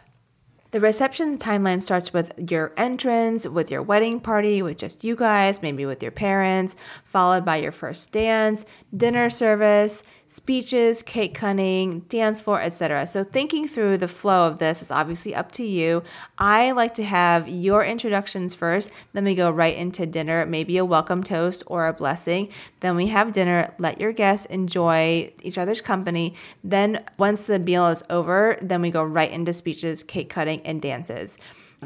The 0.72 0.80
reception 0.80 1.38
timeline 1.40 1.82
starts 1.82 2.14
with 2.14 2.32
your 2.38 2.74
entrance, 2.78 3.48
with 3.48 3.72
your 3.72 3.82
wedding 3.82 4.20
party, 4.20 4.62
with 4.62 4.78
just 4.78 5.04
you 5.04 5.16
guys, 5.16 5.64
maybe 5.64 5.84
with 5.84 6.04
your 6.04 6.12
parents, 6.12 6.76
followed 7.06 7.44
by 7.44 7.56
your 7.56 7.72
first 7.72 8.12
dance, 8.12 8.66
dinner 8.96 9.32
service, 9.32 10.04
speeches, 10.30 11.02
cake 11.02 11.34
cutting, 11.34 12.02
dance 12.02 12.40
floor, 12.40 12.62
etc. 12.62 13.08
So 13.08 13.24
thinking 13.24 13.68
through 13.68 13.98
the 13.98 14.08
flow 14.08 14.46
of 14.46 14.60
this 14.60 14.84
is 14.84 14.92
obviously 14.92 15.34
up 15.34 15.52
to 15.54 15.64
you. 15.64 16.04
I 16.38 16.72
like 16.72 16.94
to 16.94 17.04
have 17.04 17.50
your 17.50 17.84
introductions 17.84 18.54
first, 18.54 18.92
then 19.14 19.26
we 19.26 19.34
go 19.34 19.50
right 19.50 19.76
into 19.76 20.06
dinner, 20.06 20.46
maybe 20.46 20.78
a 20.78 20.86
welcome 20.86 21.24
toast 21.24 21.64
or 21.66 21.88
a 21.88 21.94
blessing. 21.94 22.50
Then 22.82 22.96
we 22.96 23.08
have 23.08 23.34
dinner, 23.34 23.74
let 23.80 24.00
your 24.00 24.14
guests 24.14 24.46
enjoy 24.46 25.34
each 25.42 25.58
other's 25.58 25.82
company. 25.82 26.36
Then 26.64 27.04
once 27.18 27.42
the 27.42 27.58
meal 27.58 27.88
is 27.88 28.04
over, 28.08 28.56
then 28.62 28.84
we 28.84 28.92
go 28.92 29.04
right 29.04 29.32
into 29.32 29.52
speeches, 29.52 30.04
cake 30.04 30.30
cutting, 30.30 30.62
and 30.62 30.80
dances. 30.80 31.40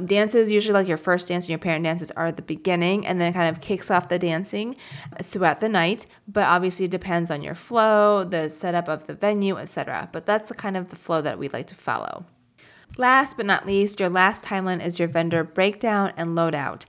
Dances, 0.06 0.52
usually 0.52 0.74
like 0.74 0.88
your 0.88 0.98
first 0.98 1.28
dance 1.28 1.46
and 1.46 1.50
your 1.50 1.60
parent 1.60 1.84
dances, 1.84 2.10
are 2.12 2.32
the 2.32 2.42
beginning 2.42 3.06
and 3.06 3.22
then 3.22 3.30
it 3.30 3.34
kind 3.34 3.56
of 3.56 3.62
kicks 3.62 3.92
off 3.92 4.10
the 4.10 4.18
dancing 4.18 4.76
throughout 5.22 5.60
the 5.60 5.70
night. 5.70 6.08
But 6.28 6.46
obviously, 6.46 6.86
it 6.86 6.92
depends 6.92 7.30
on 7.30 7.44
your 7.44 7.56
flow, 7.56 8.24
the 8.24 8.50
setup 8.50 8.88
of 8.88 9.06
the 9.06 9.14
venue, 9.14 9.58
etc. 9.58 10.10
But 10.12 10.26
that's 10.26 10.50
the 10.50 10.56
kind 10.56 10.76
of 10.76 10.90
the 10.90 10.96
flow 10.96 11.22
that 11.22 11.38
we 11.38 11.48
like 11.50 11.68
to 11.68 11.76
follow. 11.76 12.26
Last 12.98 13.38
but 13.38 13.48
not 13.48 13.66
least, 13.66 14.00
your 14.00 14.10
last 14.10 14.46
timeline 14.46 14.86
is 14.86 15.00
your 15.00 15.08
vendor 15.08 15.44
breakdown 15.44 16.14
and 16.16 16.38
loadout. 16.38 16.86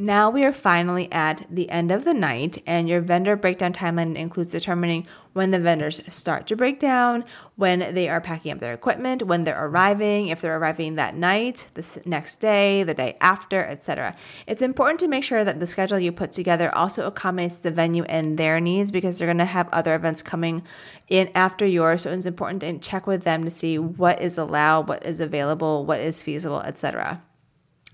Now 0.00 0.30
we 0.30 0.44
are 0.44 0.52
finally 0.52 1.10
at 1.10 1.44
the 1.50 1.68
end 1.70 1.90
of 1.90 2.04
the 2.04 2.14
night, 2.14 2.62
and 2.64 2.88
your 2.88 3.00
vendor 3.00 3.34
breakdown 3.34 3.72
timeline 3.72 4.14
includes 4.14 4.52
determining 4.52 5.08
when 5.32 5.50
the 5.50 5.58
vendors 5.58 6.00
start 6.08 6.46
to 6.46 6.54
break 6.54 6.78
down, 6.78 7.24
when 7.56 7.80
they 7.80 8.08
are 8.08 8.20
packing 8.20 8.52
up 8.52 8.60
their 8.60 8.72
equipment, 8.72 9.24
when 9.24 9.42
they're 9.42 9.66
arriving, 9.66 10.28
if 10.28 10.40
they're 10.40 10.56
arriving 10.56 10.94
that 10.94 11.16
night, 11.16 11.66
the 11.74 12.00
next 12.06 12.36
day, 12.36 12.84
the 12.84 12.94
day 12.94 13.16
after, 13.20 13.64
etc. 13.64 14.14
It's 14.46 14.62
important 14.62 15.00
to 15.00 15.08
make 15.08 15.24
sure 15.24 15.42
that 15.42 15.58
the 15.58 15.66
schedule 15.66 15.98
you 15.98 16.12
put 16.12 16.30
together 16.30 16.72
also 16.72 17.04
accommodates 17.04 17.56
the 17.56 17.72
venue 17.72 18.04
and 18.04 18.38
their 18.38 18.60
needs 18.60 18.92
because 18.92 19.18
they're 19.18 19.26
going 19.26 19.38
to 19.38 19.46
have 19.46 19.68
other 19.70 19.96
events 19.96 20.22
coming 20.22 20.62
in 21.08 21.28
after 21.34 21.66
yours. 21.66 22.02
So 22.02 22.12
it's 22.12 22.24
important 22.24 22.60
to 22.60 22.78
check 22.78 23.08
with 23.08 23.24
them 23.24 23.42
to 23.42 23.50
see 23.50 23.80
what 23.80 24.22
is 24.22 24.38
allowed, 24.38 24.86
what 24.86 25.04
is 25.04 25.18
available, 25.18 25.84
what 25.84 25.98
is 25.98 26.22
feasible, 26.22 26.60
etc. 26.60 27.20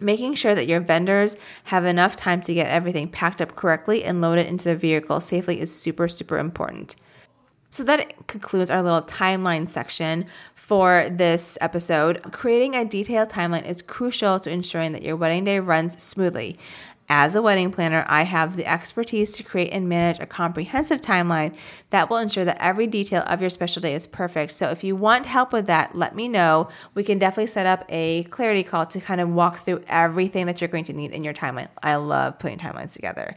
Making 0.01 0.35
sure 0.35 0.55
that 0.55 0.67
your 0.67 0.81
vendors 0.81 1.37
have 1.65 1.85
enough 1.85 2.17
time 2.17 2.43
to 2.43 2.55
get 2.55 2.67
everything 2.67 3.09
packed 3.09 3.41
up 3.41 3.55
correctly 3.55 4.03
and 4.03 4.21
loaded 4.21 4.47
into 4.47 4.65
the 4.65 4.77
vehicle 4.77 5.21
safely 5.21 5.61
is 5.61 5.75
super, 5.75 6.09
super 6.09 6.39
important. 6.39 6.97
So 7.71 7.83
that 7.85 8.29
concludes 8.29 8.71
our 8.71 8.83
little 8.83 9.03
timeline 9.03 9.69
section 9.69 10.27
for 10.55 11.09
this 11.11 11.59
episode. 11.61 12.23
Creating 12.31 12.77
a 12.77 12.85
detailed 12.85 13.31
timeline 13.31 13.65
is 13.65 13.83
crucial 13.83 14.39
to 14.41 14.51
ensuring 14.51 14.93
that 14.93 15.03
your 15.03 15.17
wedding 15.17 15.43
day 15.43 15.59
runs 15.59 16.01
smoothly. 16.01 16.57
As 17.17 17.37
a 17.37 17.43
wedding 17.43 17.71
planner, 17.71 18.05
I 18.09 18.25
have 18.25 18.57
the 18.57 18.67
expertise 18.67 19.37
to 19.37 19.45
create 19.45 19.71
and 19.71 19.89
manage 19.89 20.19
a 20.19 20.27
comprehensive 20.27 21.01
timeline 21.01 21.55
that 21.91 22.11
will 22.11 22.17
ensure 22.17 22.45
that 22.45 22.61
every 22.61 22.89
detail 22.89 23.23
of 23.29 23.41
your 23.41 23.51
special 23.51 23.81
day 23.81 23.95
is 23.95 24.09
perfect. 24.09 24.51
So, 24.51 24.71
if 24.71 24.83
you 24.83 24.97
want 24.97 25.27
help 25.27 25.53
with 25.53 25.67
that, 25.67 25.95
let 25.95 26.17
me 26.17 26.27
know. 26.27 26.69
We 26.93 27.05
can 27.05 27.19
definitely 27.19 27.47
set 27.47 27.67
up 27.67 27.85
a 27.89 28.25
clarity 28.25 28.65
call 28.65 28.87
to 28.87 29.01
kind 29.01 29.21
of 29.21 29.29
walk 29.29 29.59
through 29.59 29.85
everything 29.87 30.47
that 30.47 30.61
you're 30.61 30.67
going 30.67 30.83
to 30.83 30.93
need 30.93 31.13
in 31.13 31.23
your 31.23 31.33
timeline. 31.33 31.69
I 31.85 31.95
love 31.95 32.41
putting 32.41 32.59
timelines 32.59 32.95
together. 32.95 33.37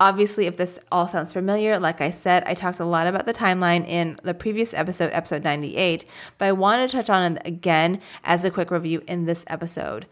Obviously, 0.00 0.46
if 0.46 0.56
this 0.56 0.78
all 0.90 1.06
sounds 1.06 1.34
familiar, 1.34 1.78
like 1.78 2.00
I 2.00 2.08
said, 2.08 2.42
I 2.46 2.54
talked 2.54 2.80
a 2.80 2.86
lot 2.86 3.06
about 3.06 3.26
the 3.26 3.34
timeline 3.34 3.86
in 3.86 4.18
the 4.22 4.32
previous 4.32 4.72
episode, 4.72 5.10
episode 5.12 5.44
98, 5.44 6.06
but 6.38 6.48
I 6.48 6.52
want 6.52 6.90
to 6.90 6.96
touch 6.96 7.10
on 7.10 7.36
it 7.36 7.42
again 7.44 8.00
as 8.24 8.44
a 8.44 8.50
quick 8.50 8.70
review 8.70 9.02
in 9.06 9.26
this 9.26 9.44
episode. 9.46 10.06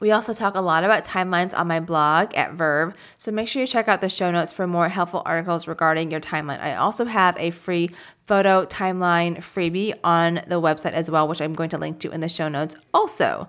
We 0.00 0.10
also 0.12 0.32
talk 0.32 0.56
a 0.56 0.62
lot 0.62 0.82
about 0.82 1.04
timelines 1.04 1.56
on 1.56 1.68
my 1.68 1.78
blog 1.78 2.34
at 2.34 2.54
Verve, 2.54 2.94
so 3.18 3.30
make 3.30 3.48
sure 3.48 3.60
you 3.60 3.66
check 3.66 3.86
out 3.86 4.00
the 4.00 4.08
show 4.08 4.30
notes 4.30 4.50
for 4.50 4.66
more 4.66 4.88
helpful 4.88 5.20
articles 5.26 5.68
regarding 5.68 6.10
your 6.10 6.20
timeline. 6.20 6.60
I 6.60 6.74
also 6.74 7.04
have 7.04 7.36
a 7.38 7.50
free 7.50 7.90
photo 8.26 8.64
timeline 8.64 9.38
freebie 9.38 9.92
on 10.02 10.36
the 10.46 10.60
website 10.60 10.92
as 10.92 11.10
well, 11.10 11.28
which 11.28 11.42
I'm 11.42 11.52
going 11.52 11.68
to 11.70 11.78
link 11.78 12.00
to 12.00 12.10
in 12.10 12.20
the 12.20 12.30
show 12.30 12.48
notes 12.48 12.76
also. 12.94 13.48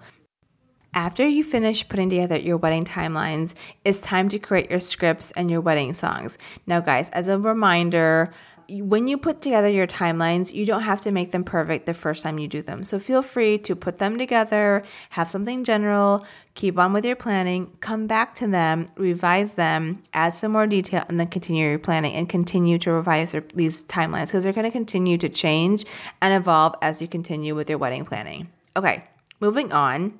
After 0.94 1.26
you 1.26 1.42
finish 1.42 1.88
putting 1.88 2.10
together 2.10 2.38
your 2.38 2.58
wedding 2.58 2.84
timelines, 2.84 3.54
it's 3.86 4.02
time 4.02 4.28
to 4.28 4.38
create 4.38 4.70
your 4.70 4.82
scripts 4.82 5.32
and 5.32 5.50
your 5.50 5.62
wedding 5.62 5.94
songs. 5.94 6.38
Now, 6.68 6.82
guys, 6.82 7.10
as 7.12 7.30
a 7.30 7.40
reminder, 7.40 8.34
when 8.70 9.08
you 9.08 9.18
put 9.18 9.42
together 9.42 9.70
your 9.70 9.88
timelines, 9.88 10.54
you 10.54 10.66
don't 10.66 10.84
have 10.84 11.02
to 11.02 11.12
make 11.12 11.32
them 11.32 11.44
perfect 11.44 11.86
the 11.86 11.94
first 11.94 12.24
time 12.24 12.40
you 12.40 12.48
do 12.48 12.62
them. 12.62 12.84
So 12.84 13.00
feel 13.00 13.22
free 13.22 13.58
to 13.60 13.76
put 13.76 14.00
them 14.00 14.18
together, 14.18 14.84
have 15.12 15.30
something 15.30 15.64
general, 15.64 16.26
keep 16.56 16.78
on 16.78 16.94
with 16.94 17.06
your 17.06 17.16
planning, 17.16 17.72
come 17.80 18.08
back 18.08 18.36
to 18.36 18.48
them, 18.48 18.86
revise 18.96 19.54
them, 19.54 20.04
add 20.14 20.34
some 20.34 20.52
more 20.52 20.68
detail, 20.68 21.04
and 21.08 21.20
then 21.20 21.28
continue 21.28 21.70
your 21.70 21.80
planning 21.80 22.14
and 22.14 22.28
continue 22.28 22.78
to 22.80 22.92
revise 22.92 23.36
these 23.54 23.84
timelines 23.86 24.28
because 24.28 24.44
they're 24.44 24.54
going 24.54 24.66
to 24.66 24.72
continue 24.72 25.18
to 25.18 25.30
change 25.30 25.86
and 26.22 26.34
evolve 26.34 26.76
as 26.82 27.02
you 27.02 27.08
continue 27.08 27.56
with 27.56 27.70
your 27.70 27.78
wedding 27.78 28.06
planning. 28.06 28.50
Okay, 28.76 29.04
moving 29.40 29.72
on. 29.72 30.20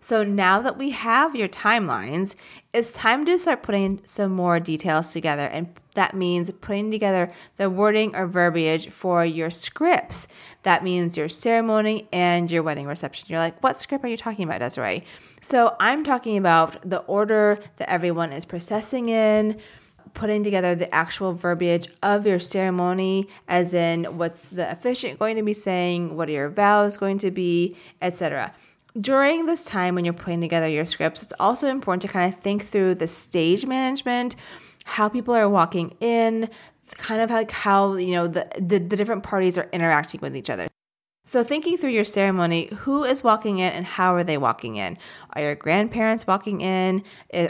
So 0.00 0.22
now 0.22 0.60
that 0.60 0.78
we 0.78 0.90
have 0.90 1.34
your 1.34 1.48
timelines, 1.48 2.34
it's 2.72 2.92
time 2.92 3.24
to 3.26 3.38
start 3.38 3.62
putting 3.62 4.00
some 4.04 4.32
more 4.32 4.60
details 4.60 5.12
together. 5.12 5.46
And 5.46 5.68
that 5.94 6.14
means 6.14 6.50
putting 6.60 6.90
together 6.90 7.32
the 7.56 7.70
wording 7.70 8.14
or 8.14 8.26
verbiage 8.26 8.90
for 8.90 9.24
your 9.24 9.50
scripts. 9.50 10.28
That 10.62 10.84
means 10.84 11.16
your 11.16 11.28
ceremony 11.28 12.08
and 12.12 12.50
your 12.50 12.62
wedding 12.62 12.86
reception. 12.86 13.26
You're 13.30 13.40
like, 13.40 13.62
what 13.62 13.78
script 13.78 14.04
are 14.04 14.08
you 14.08 14.16
talking 14.16 14.44
about, 14.44 14.60
Desirée? 14.60 15.02
So 15.40 15.74
I'm 15.80 16.04
talking 16.04 16.36
about 16.36 16.88
the 16.88 16.98
order 17.00 17.58
that 17.76 17.90
everyone 17.90 18.32
is 18.32 18.44
processing 18.44 19.08
in 19.08 19.58
putting 20.14 20.42
together 20.42 20.74
the 20.74 20.92
actual 20.94 21.34
verbiage 21.34 21.88
of 22.02 22.26
your 22.26 22.38
ceremony, 22.38 23.28
as 23.48 23.74
in 23.74 24.04
what's 24.16 24.48
the 24.48 24.70
officiant 24.70 25.18
going 25.18 25.36
to 25.36 25.42
be 25.42 25.52
saying, 25.52 26.16
what 26.16 26.28
are 26.28 26.32
your 26.32 26.48
vows 26.48 26.96
going 26.96 27.18
to 27.18 27.30
be, 27.30 27.76
etc 28.00 28.54
during 29.00 29.46
this 29.46 29.64
time 29.64 29.94
when 29.94 30.04
you're 30.04 30.14
putting 30.14 30.40
together 30.40 30.68
your 30.68 30.84
scripts, 30.84 31.22
it's 31.22 31.32
also 31.38 31.68
important 31.68 32.02
to 32.02 32.08
kind 32.08 32.32
of 32.32 32.38
think 32.40 32.64
through 32.64 32.94
the 32.94 33.08
stage 33.08 33.66
management, 33.66 34.36
how 34.84 35.08
people 35.08 35.34
are 35.34 35.48
walking 35.48 35.96
in, 36.00 36.48
kind 36.92 37.20
of 37.20 37.30
like 37.30 37.50
how, 37.50 37.94
you 37.96 38.12
know, 38.12 38.26
the, 38.26 38.48
the, 38.58 38.78
the 38.78 38.96
different 38.96 39.22
parties 39.22 39.58
are 39.58 39.68
interacting 39.72 40.20
with 40.20 40.36
each 40.36 40.50
other. 40.50 40.68
So, 41.28 41.42
thinking 41.42 41.76
through 41.76 41.90
your 41.90 42.04
ceremony, 42.04 42.68
who 42.68 43.02
is 43.02 43.24
walking 43.24 43.58
in 43.58 43.72
and 43.72 43.84
how 43.84 44.14
are 44.14 44.22
they 44.22 44.38
walking 44.38 44.76
in? 44.76 44.96
Are 45.32 45.42
your 45.42 45.56
grandparents 45.56 46.24
walking 46.24 46.60
in? 46.60 47.02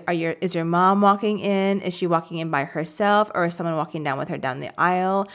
Are 0.09 0.15
your 0.15 0.33
is 0.41 0.55
your 0.55 0.65
mom 0.65 1.03
walking 1.03 1.41
in? 1.41 1.83
Is 1.83 1.95
she 1.95 2.07
walking 2.07 2.39
in 2.39 2.51
by 2.51 2.65
herself, 2.65 3.31
or 3.35 3.45
is 3.45 3.55
someone 3.55 3.77
walking 3.77 4.03
down 4.03 4.19
with 4.19 4.31
her 4.31 4.39
down 4.39 4.61
the 4.61 4.71
aisle? 4.81 5.29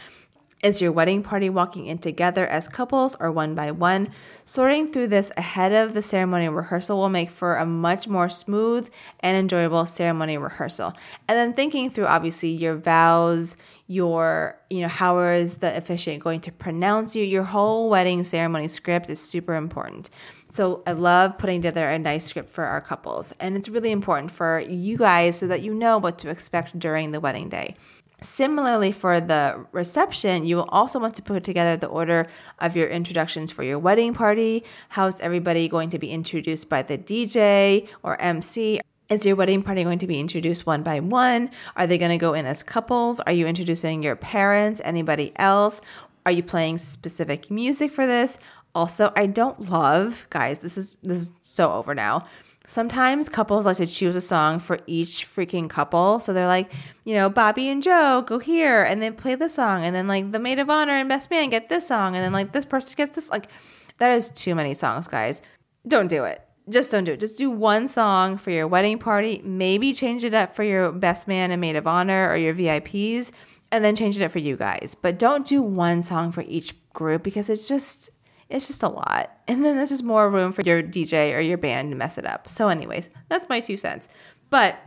Is 0.64 0.80
your 0.80 0.92
wedding 0.92 1.24
party 1.24 1.50
walking 1.50 1.88
in 1.88 1.98
together 1.98 2.46
as 2.46 2.68
couples 2.68 3.16
or 3.20 3.32
one 3.32 3.56
by 3.56 3.72
one? 3.72 4.10
Sorting 4.44 4.86
through 4.86 5.08
this 5.08 5.32
ahead 5.36 5.74
of 5.74 5.96
the 5.96 6.04
ceremony 6.04 6.48
rehearsal 6.50 7.00
will 7.00 7.10
make 7.10 7.32
for 7.32 7.56
a 7.56 7.66
much 7.66 8.08
more 8.08 8.30
smooth 8.30 8.88
and 9.22 9.36
enjoyable 9.36 9.88
ceremony 9.88 10.38
rehearsal. 10.38 10.94
And 11.28 11.36
then 11.36 11.54
thinking 11.54 11.90
through 11.90 12.06
obviously 12.06 12.50
your 12.50 12.76
vows, 12.76 13.58
your, 13.88 14.60
you 14.70 14.82
know, 14.82 14.88
how 14.88 15.18
is 15.22 15.58
the 15.58 15.76
officiant 15.76 16.24
going 16.24 16.42
to 16.42 16.52
pronounce 16.52 17.16
you? 17.16 17.24
Your 17.24 17.44
whole 17.44 17.90
wedding 17.90 18.24
ceremony 18.24 18.68
script 18.68 19.10
is 19.10 19.20
super 19.20 19.56
important. 19.56 20.12
So 20.48 20.84
I 20.86 20.92
love 20.92 21.40
putting 21.40 21.64
together 21.64 21.90
a 21.90 21.98
nice 21.98 22.26
script 22.26 22.54
for 22.54 22.66
our 22.66 22.82
couples. 22.82 23.34
And 23.40 23.58
it's 23.58 23.68
really 23.68 23.90
important 23.90 24.30
for 24.30 24.60
you 24.60 24.98
guys 24.98 25.40
so 25.40 25.48
that 25.48 25.64
you 25.64 25.74
know 25.74 25.98
what 25.98 26.20
to 26.20 26.30
expect 26.30 26.78
during 26.78 27.14
the 27.14 27.20
wedding 27.20 27.50
day. 27.50 27.78
Similarly, 28.24 28.92
for 28.92 29.20
the 29.20 29.66
reception, 29.72 30.46
you 30.46 30.58
will 30.58 30.70
also 30.70 31.00
want 31.00 31.16
to 31.16 31.24
put 31.24 31.44
together 31.44 31.76
the 31.76 31.88
order 31.88 32.28
of 32.60 32.76
your 32.76 32.88
introductions 32.88 33.52
for 33.52 33.64
your 33.64 33.80
wedding 33.80 34.14
party. 34.14 34.64
How's 34.90 35.20
everybody 35.22 35.68
going 35.68 35.90
to 35.90 35.98
be 35.98 36.12
introduced 36.12 36.70
by 36.70 36.84
the 36.84 37.00
DJ 37.00 37.88
or 38.04 38.22
MC? 38.22 38.80
Is 39.10 39.26
your 39.26 39.36
wedding 39.36 39.64
party 39.64 39.84
going 39.84 39.98
to 39.98 40.06
be 40.06 40.20
introduced 40.20 40.68
one 40.68 40.84
by 40.84 41.00
one? 41.00 41.50
Are 41.76 41.88
they 41.88 41.98
going 41.98 42.12
to 42.12 42.20
go 42.20 42.36
in 42.36 42.46
as 42.46 42.62
couples? 42.62 43.20
Are 43.22 43.32
you 43.32 43.48
introducing 43.48 44.04
your 44.04 44.16
parents, 44.16 44.82
anybody 44.86 45.34
else? 45.38 45.82
Are 46.24 46.32
you 46.32 46.44
playing 46.44 46.78
specific 46.78 47.50
music 47.50 47.90
for 47.90 48.06
this? 48.06 48.38
Also, 48.76 49.12
I 49.16 49.26
don't 49.26 49.70
love, 49.72 50.28
guys, 50.30 50.60
this 50.60 50.78
is 50.78 50.96
this 51.02 51.18
is 51.18 51.32
so 51.42 51.72
over 51.72 51.96
now 51.96 52.24
Sometimes 52.72 53.28
couples 53.28 53.66
like 53.66 53.76
to 53.76 53.86
choose 53.86 54.16
a 54.16 54.22
song 54.22 54.58
for 54.58 54.80
each 54.88 55.26
freaking 55.26 55.70
couple. 55.70 56.22
So 56.22 56.32
they're 56.32 56.48
like, 56.48 56.72
you 57.04 57.14
know, 57.14 57.30
Bobby 57.30 57.68
and 57.68 57.84
Joe 57.84 58.24
go 58.26 58.40
here 58.40 58.82
and 58.82 59.02
then 59.02 59.14
play 59.14 59.36
this 59.36 59.56
song. 59.56 59.84
And 59.84 59.94
then 59.94 60.08
like 60.08 60.32
the 60.32 60.40
maid 60.40 60.58
of 60.58 60.70
honor 60.70 60.96
and 60.96 61.10
best 61.10 61.30
man 61.30 61.50
get 61.50 61.68
this 61.68 61.90
song. 61.90 62.16
And 62.16 62.24
then 62.24 62.32
like 62.32 62.54
this 62.54 62.64
person 62.64 62.94
gets 62.96 63.14
this. 63.14 63.30
Like, 63.30 63.50
that 63.98 64.14
is 64.14 64.30
too 64.30 64.56
many 64.56 64.74
songs, 64.74 65.10
guys. 65.10 65.42
Don't 65.86 66.08
do 66.08 66.24
it. 66.24 66.48
Just 66.70 66.94
don't 66.94 67.04
do 67.04 67.12
it. 67.12 67.20
Just 67.20 67.38
do 67.38 67.50
one 67.50 67.90
song 67.90 68.38
for 68.38 68.52
your 68.52 68.70
wedding 68.70 68.98
party. 68.98 69.42
Maybe 69.44 69.92
change 69.92 70.24
it 70.24 70.34
up 70.34 70.56
for 70.56 70.64
your 70.64 70.94
best 70.94 71.28
man 71.28 71.52
and 71.52 71.60
maid 71.60 71.76
of 71.76 71.88
honor 71.88 72.30
or 72.30 72.38
your 72.38 72.56
VIPs. 72.56 73.34
And 73.74 73.84
then 73.84 73.98
change 73.98 74.16
it 74.16 74.24
up 74.24 74.32
for 74.32 74.40
you 74.40 74.56
guys. 74.56 74.96
But 74.96 75.20
don't 75.20 75.46
do 75.46 75.62
one 75.62 76.02
song 76.02 76.32
for 76.32 76.46
each 76.48 76.74
group 76.94 77.22
because 77.22 77.50
it's 77.50 77.68
just 77.68 78.12
it's 78.52 78.68
just 78.68 78.84
a 78.84 78.90
lot. 78.90 79.32
And 79.48 79.66
then 79.66 79.78
there's 79.78 79.90
just 79.90 80.04
more 80.04 80.30
room 80.30 80.52
for 80.52 80.62
your 80.62 80.84
DJ 80.84 81.36
or 81.36 81.40
your 81.40 81.58
band 81.58 81.92
to 81.92 81.96
mess 81.96 82.18
it 82.18 82.26
up. 82.26 82.48
So, 82.48 82.70
anyways, 82.70 83.10
that's 83.30 83.48
my 83.50 83.60
two 83.60 83.78
cents. 83.78 84.08
But 84.50 84.80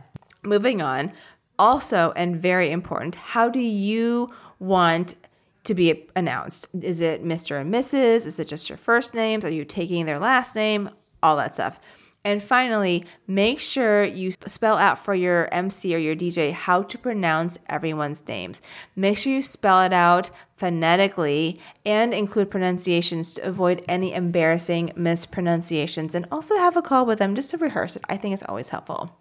moving 0.43 0.81
on, 0.81 1.11
also, 1.57 2.13
and 2.15 2.35
very 2.35 2.71
important, 2.71 3.15
how 3.15 3.49
do 3.49 3.59
you 3.59 4.33
want 4.59 5.15
to 5.63 5.73
be 5.73 6.07
announced? 6.15 6.67
Is 6.79 7.01
it 7.01 7.23
Mr. 7.23 7.59
and 7.59 7.73
Mrs.? 7.73 8.25
Is 8.25 8.39
it 8.39 8.47
just 8.47 8.69
your 8.69 8.77
first 8.77 9.13
names? 9.13 9.43
Are 9.43 9.49
you 9.49 9.65
taking 9.65 10.05
their 10.05 10.19
last 10.19 10.55
name? 10.55 10.89
All 11.23 11.37
that 11.37 11.53
stuff. 11.53 11.79
And 12.25 12.41
finally, 12.41 13.05
make 13.27 13.59
sure 13.59 14.03
you 14.03 14.31
spell 14.47 14.77
out 14.77 15.05
for 15.05 15.13
your 15.13 15.47
MC 15.53 15.93
or 15.93 15.99
your 15.99 16.15
DJ 16.15 16.53
how 16.53 16.81
to 16.81 16.97
pronounce 16.97 17.59
everyone's 17.69 18.27
names. 18.27 18.63
Make 18.95 19.19
sure 19.19 19.31
you 19.31 19.43
spell 19.43 19.83
it 19.83 19.93
out 19.93 20.31
phonetically 20.57 21.59
and 21.85 22.15
include 22.15 22.49
pronunciations 22.49 23.35
to 23.35 23.47
avoid 23.47 23.85
any 23.87 24.11
embarrassing 24.11 24.91
mispronunciations 24.95 26.15
and 26.15 26.25
also 26.31 26.55
have 26.57 26.75
a 26.75 26.81
call 26.81 27.05
with 27.05 27.19
them 27.19 27.35
just 27.35 27.51
to 27.51 27.57
rehearse 27.57 27.95
it. 27.95 28.03
I 28.09 28.17
think 28.17 28.33
it's 28.33 28.43
always 28.49 28.69
helpful. 28.69 29.15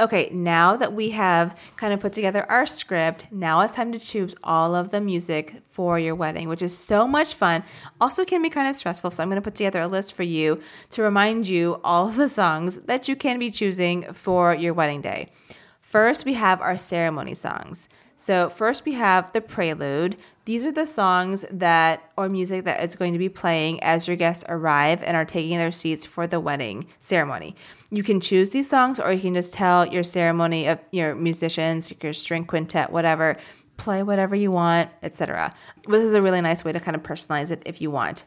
Okay, 0.00 0.30
now 0.32 0.76
that 0.76 0.92
we 0.92 1.10
have 1.10 1.58
kind 1.74 1.92
of 1.92 1.98
put 1.98 2.12
together 2.12 2.48
our 2.48 2.66
script, 2.66 3.26
now 3.32 3.62
it's 3.62 3.74
time 3.74 3.90
to 3.90 3.98
choose 3.98 4.32
all 4.44 4.76
of 4.76 4.90
the 4.90 5.00
music 5.00 5.62
for 5.70 5.98
your 5.98 6.14
wedding, 6.14 6.48
which 6.48 6.62
is 6.62 6.78
so 6.78 7.08
much 7.08 7.34
fun. 7.34 7.64
Also, 8.00 8.24
can 8.24 8.40
be 8.40 8.48
kind 8.48 8.68
of 8.68 8.76
stressful. 8.76 9.10
So, 9.10 9.24
I'm 9.24 9.28
going 9.28 9.42
to 9.42 9.44
put 9.44 9.56
together 9.56 9.80
a 9.80 9.88
list 9.88 10.14
for 10.14 10.22
you 10.22 10.60
to 10.90 11.02
remind 11.02 11.48
you 11.48 11.80
all 11.82 12.06
of 12.06 12.14
the 12.14 12.28
songs 12.28 12.76
that 12.82 13.08
you 13.08 13.16
can 13.16 13.40
be 13.40 13.50
choosing 13.50 14.04
for 14.12 14.54
your 14.54 14.72
wedding 14.72 15.00
day. 15.00 15.32
First, 15.80 16.24
we 16.24 16.34
have 16.34 16.60
our 16.60 16.78
ceremony 16.78 17.34
songs. 17.34 17.88
So, 18.20 18.48
first 18.48 18.84
we 18.84 18.94
have 18.94 19.32
the 19.32 19.40
prelude. 19.40 20.16
These 20.44 20.66
are 20.66 20.72
the 20.72 20.86
songs 20.86 21.44
that 21.52 22.10
or 22.16 22.28
music 22.28 22.64
that 22.64 22.82
is 22.82 22.96
going 22.96 23.12
to 23.12 23.18
be 23.18 23.28
playing 23.28 23.80
as 23.80 24.08
your 24.08 24.16
guests 24.16 24.42
arrive 24.48 25.04
and 25.04 25.16
are 25.16 25.24
taking 25.24 25.56
their 25.56 25.70
seats 25.70 26.04
for 26.04 26.26
the 26.26 26.40
wedding 26.40 26.88
ceremony. 26.98 27.54
You 27.92 28.02
can 28.02 28.18
choose 28.18 28.50
these 28.50 28.68
songs 28.68 28.98
or 28.98 29.12
you 29.12 29.20
can 29.20 29.34
just 29.34 29.54
tell 29.54 29.86
your 29.86 30.02
ceremony 30.02 30.66
of 30.66 30.80
your 30.90 31.14
musicians, 31.14 31.94
your 32.02 32.12
string 32.12 32.44
quintet, 32.44 32.90
whatever, 32.90 33.36
play 33.76 34.02
whatever 34.02 34.34
you 34.34 34.50
want, 34.50 34.90
etc. 35.00 35.54
This 35.86 36.04
is 36.04 36.12
a 36.12 36.20
really 36.20 36.40
nice 36.40 36.64
way 36.64 36.72
to 36.72 36.80
kind 36.80 36.96
of 36.96 37.04
personalize 37.04 37.52
it 37.52 37.62
if 37.66 37.80
you 37.80 37.92
want. 37.92 38.24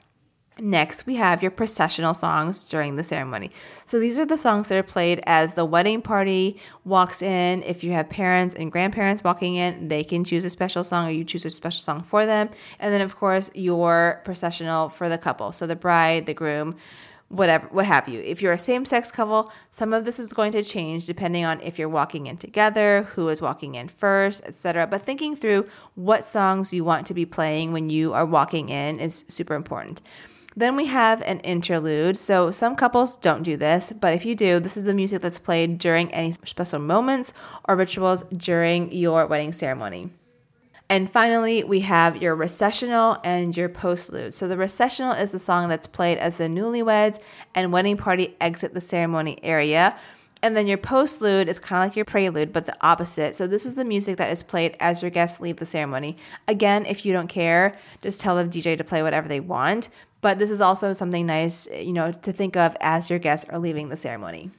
Next, 0.60 1.06
we 1.06 1.16
have 1.16 1.42
your 1.42 1.50
processional 1.50 2.14
songs 2.14 2.70
during 2.70 2.96
the 2.96 3.04
ceremony. 3.04 3.52
So 3.86 4.00
these 4.00 4.20
are 4.20 4.26
the 4.26 4.38
songs 4.38 4.68
that 4.68 4.78
are 4.78 4.84
played 4.84 5.22
as 5.26 5.54
the 5.54 5.64
wedding 5.64 6.02
party 6.02 6.60
walks 6.84 7.22
in. 7.22 7.64
If 7.64 7.84
you 7.84 7.94
have 7.94 8.10
parents 8.10 8.54
and 8.54 8.72
grandparents 8.72 9.24
walking 9.24 9.56
in, 9.56 9.88
they 9.88 10.04
can 10.04 10.26
choose 10.26 10.44
a 10.44 10.50
special 10.50 10.84
song 10.84 11.08
or 11.08 11.12
you 11.12 11.24
choose 11.24 11.46
a 11.46 11.50
special 11.50 11.80
song 11.80 12.04
for 12.04 12.26
them. 12.26 12.50
And 12.80 12.94
then, 12.94 13.02
of 13.02 13.16
course, 13.16 13.50
your 13.54 14.22
processional 14.26 14.90
for 14.90 15.08
the 15.08 15.18
couple. 15.18 15.54
So 15.54 15.66
the 15.66 15.76
bride, 15.76 16.26
the 16.26 16.34
groom, 16.34 16.76
whatever 17.32 17.66
what 17.72 17.86
have 17.86 18.10
you 18.10 18.20
if 18.20 18.42
you're 18.42 18.52
a 18.52 18.60
same-sex 18.60 19.10
couple 19.10 19.50
some 19.70 19.94
of 19.94 20.04
this 20.04 20.20
is 20.20 20.34
going 20.34 20.52
to 20.52 20.62
change 20.62 21.06
depending 21.06 21.46
on 21.46 21.62
if 21.62 21.80
you're 21.80 21.88
walking 21.88 22.28
in 22.28 22.36
together 22.36 23.04
who 23.14 23.30
is 23.30 23.42
walking 23.42 23.76
in 23.76 23.88
first 23.88 24.42
etc 24.44 24.86
but 24.86 25.02
thinking 25.02 25.34
through 25.34 25.66
what 25.96 26.26
songs 26.26 26.74
you 26.74 26.84
want 26.84 27.08
to 27.08 27.14
be 27.14 27.26
playing 27.26 27.72
when 27.72 27.90
you 27.90 28.12
are 28.12 28.26
walking 28.26 28.68
in 28.68 29.00
is 29.00 29.24
super 29.30 29.54
important 29.54 30.02
then 30.56 30.76
we 30.76 30.88
have 30.88 31.22
an 31.22 31.40
interlude. 31.40 32.18
So 32.18 32.52
some 32.52 32.76
couples 32.76 33.16
don't 33.16 33.44
do 33.44 33.56
this, 33.56 33.94
but 34.00 34.14
if 34.14 34.26
you 34.26 34.36
do, 34.36 34.60
this 34.60 34.78
is 34.78 34.84
the 34.84 34.94
music 34.94 35.22
that's 35.22 35.40
played 35.40 35.78
during 35.78 36.12
any 36.14 36.34
special 36.34 36.80
moments 36.80 37.34
or 37.68 37.76
rituals 37.76 38.24
during 38.24 38.92
your 38.92 39.26
wedding 39.26 39.54
ceremony. 39.54 40.12
And 40.90 41.10
finally, 41.10 41.64
we 41.64 41.80
have 41.82 42.22
your 42.22 42.36
recessional 42.36 43.18
and 43.24 43.56
your 43.56 43.70
postlude. 43.70 44.34
So 44.34 44.50
the 44.50 44.58
recessional 44.58 45.14
is 45.14 45.32
the 45.32 45.40
song 45.40 45.70
that's 45.70 45.88
played 45.88 46.18
as 46.18 46.38
the 46.38 46.50
newlyweds 46.50 47.18
and 47.56 47.72
wedding 47.72 47.96
party 47.96 48.36
exit 48.42 48.74
the 48.74 48.82
ceremony 48.82 49.40
area. 49.42 49.96
And 50.44 50.58
then 50.58 50.68
your 50.68 50.78
postlude 50.78 51.48
is 51.48 51.60
kind 51.60 51.82
of 51.82 51.90
like 51.90 51.96
your 51.96 52.04
prelude, 52.04 52.52
but 52.52 52.66
the 52.66 52.76
opposite. 52.82 53.36
So 53.36 53.48
this 53.48 53.66
is 53.66 53.76
the 53.76 53.86
music 53.86 54.18
that 54.18 54.32
is 54.32 54.44
played 54.44 54.76
as 54.82 55.02
your 55.02 55.12
guests 55.12 55.40
leave 55.40 55.58
the 55.58 55.66
ceremony. 55.66 56.18
Again, 56.46 56.86
if 56.86 57.06
you 57.06 57.14
don't 57.14 57.28
care, 57.28 57.78
just 58.02 58.20
tell 58.20 58.36
the 58.36 58.44
DJ 58.44 58.78
to 58.78 58.84
play 58.84 59.02
whatever 59.02 59.30
they 59.30 59.40
want. 59.40 59.88
But 60.22 60.38
this 60.38 60.52
is 60.52 60.62
also 60.62 60.94
something 60.94 61.26
nice, 61.26 61.68
you 61.74 61.94
know, 61.94 62.12
to 62.12 62.32
think 62.32 62.56
of 62.56 62.78
as 62.80 63.10
your 63.10 63.20
guests 63.20 63.50
are 63.50 63.60
leaving 63.60 63.90
the 63.90 63.98
ceremony. 63.98 64.52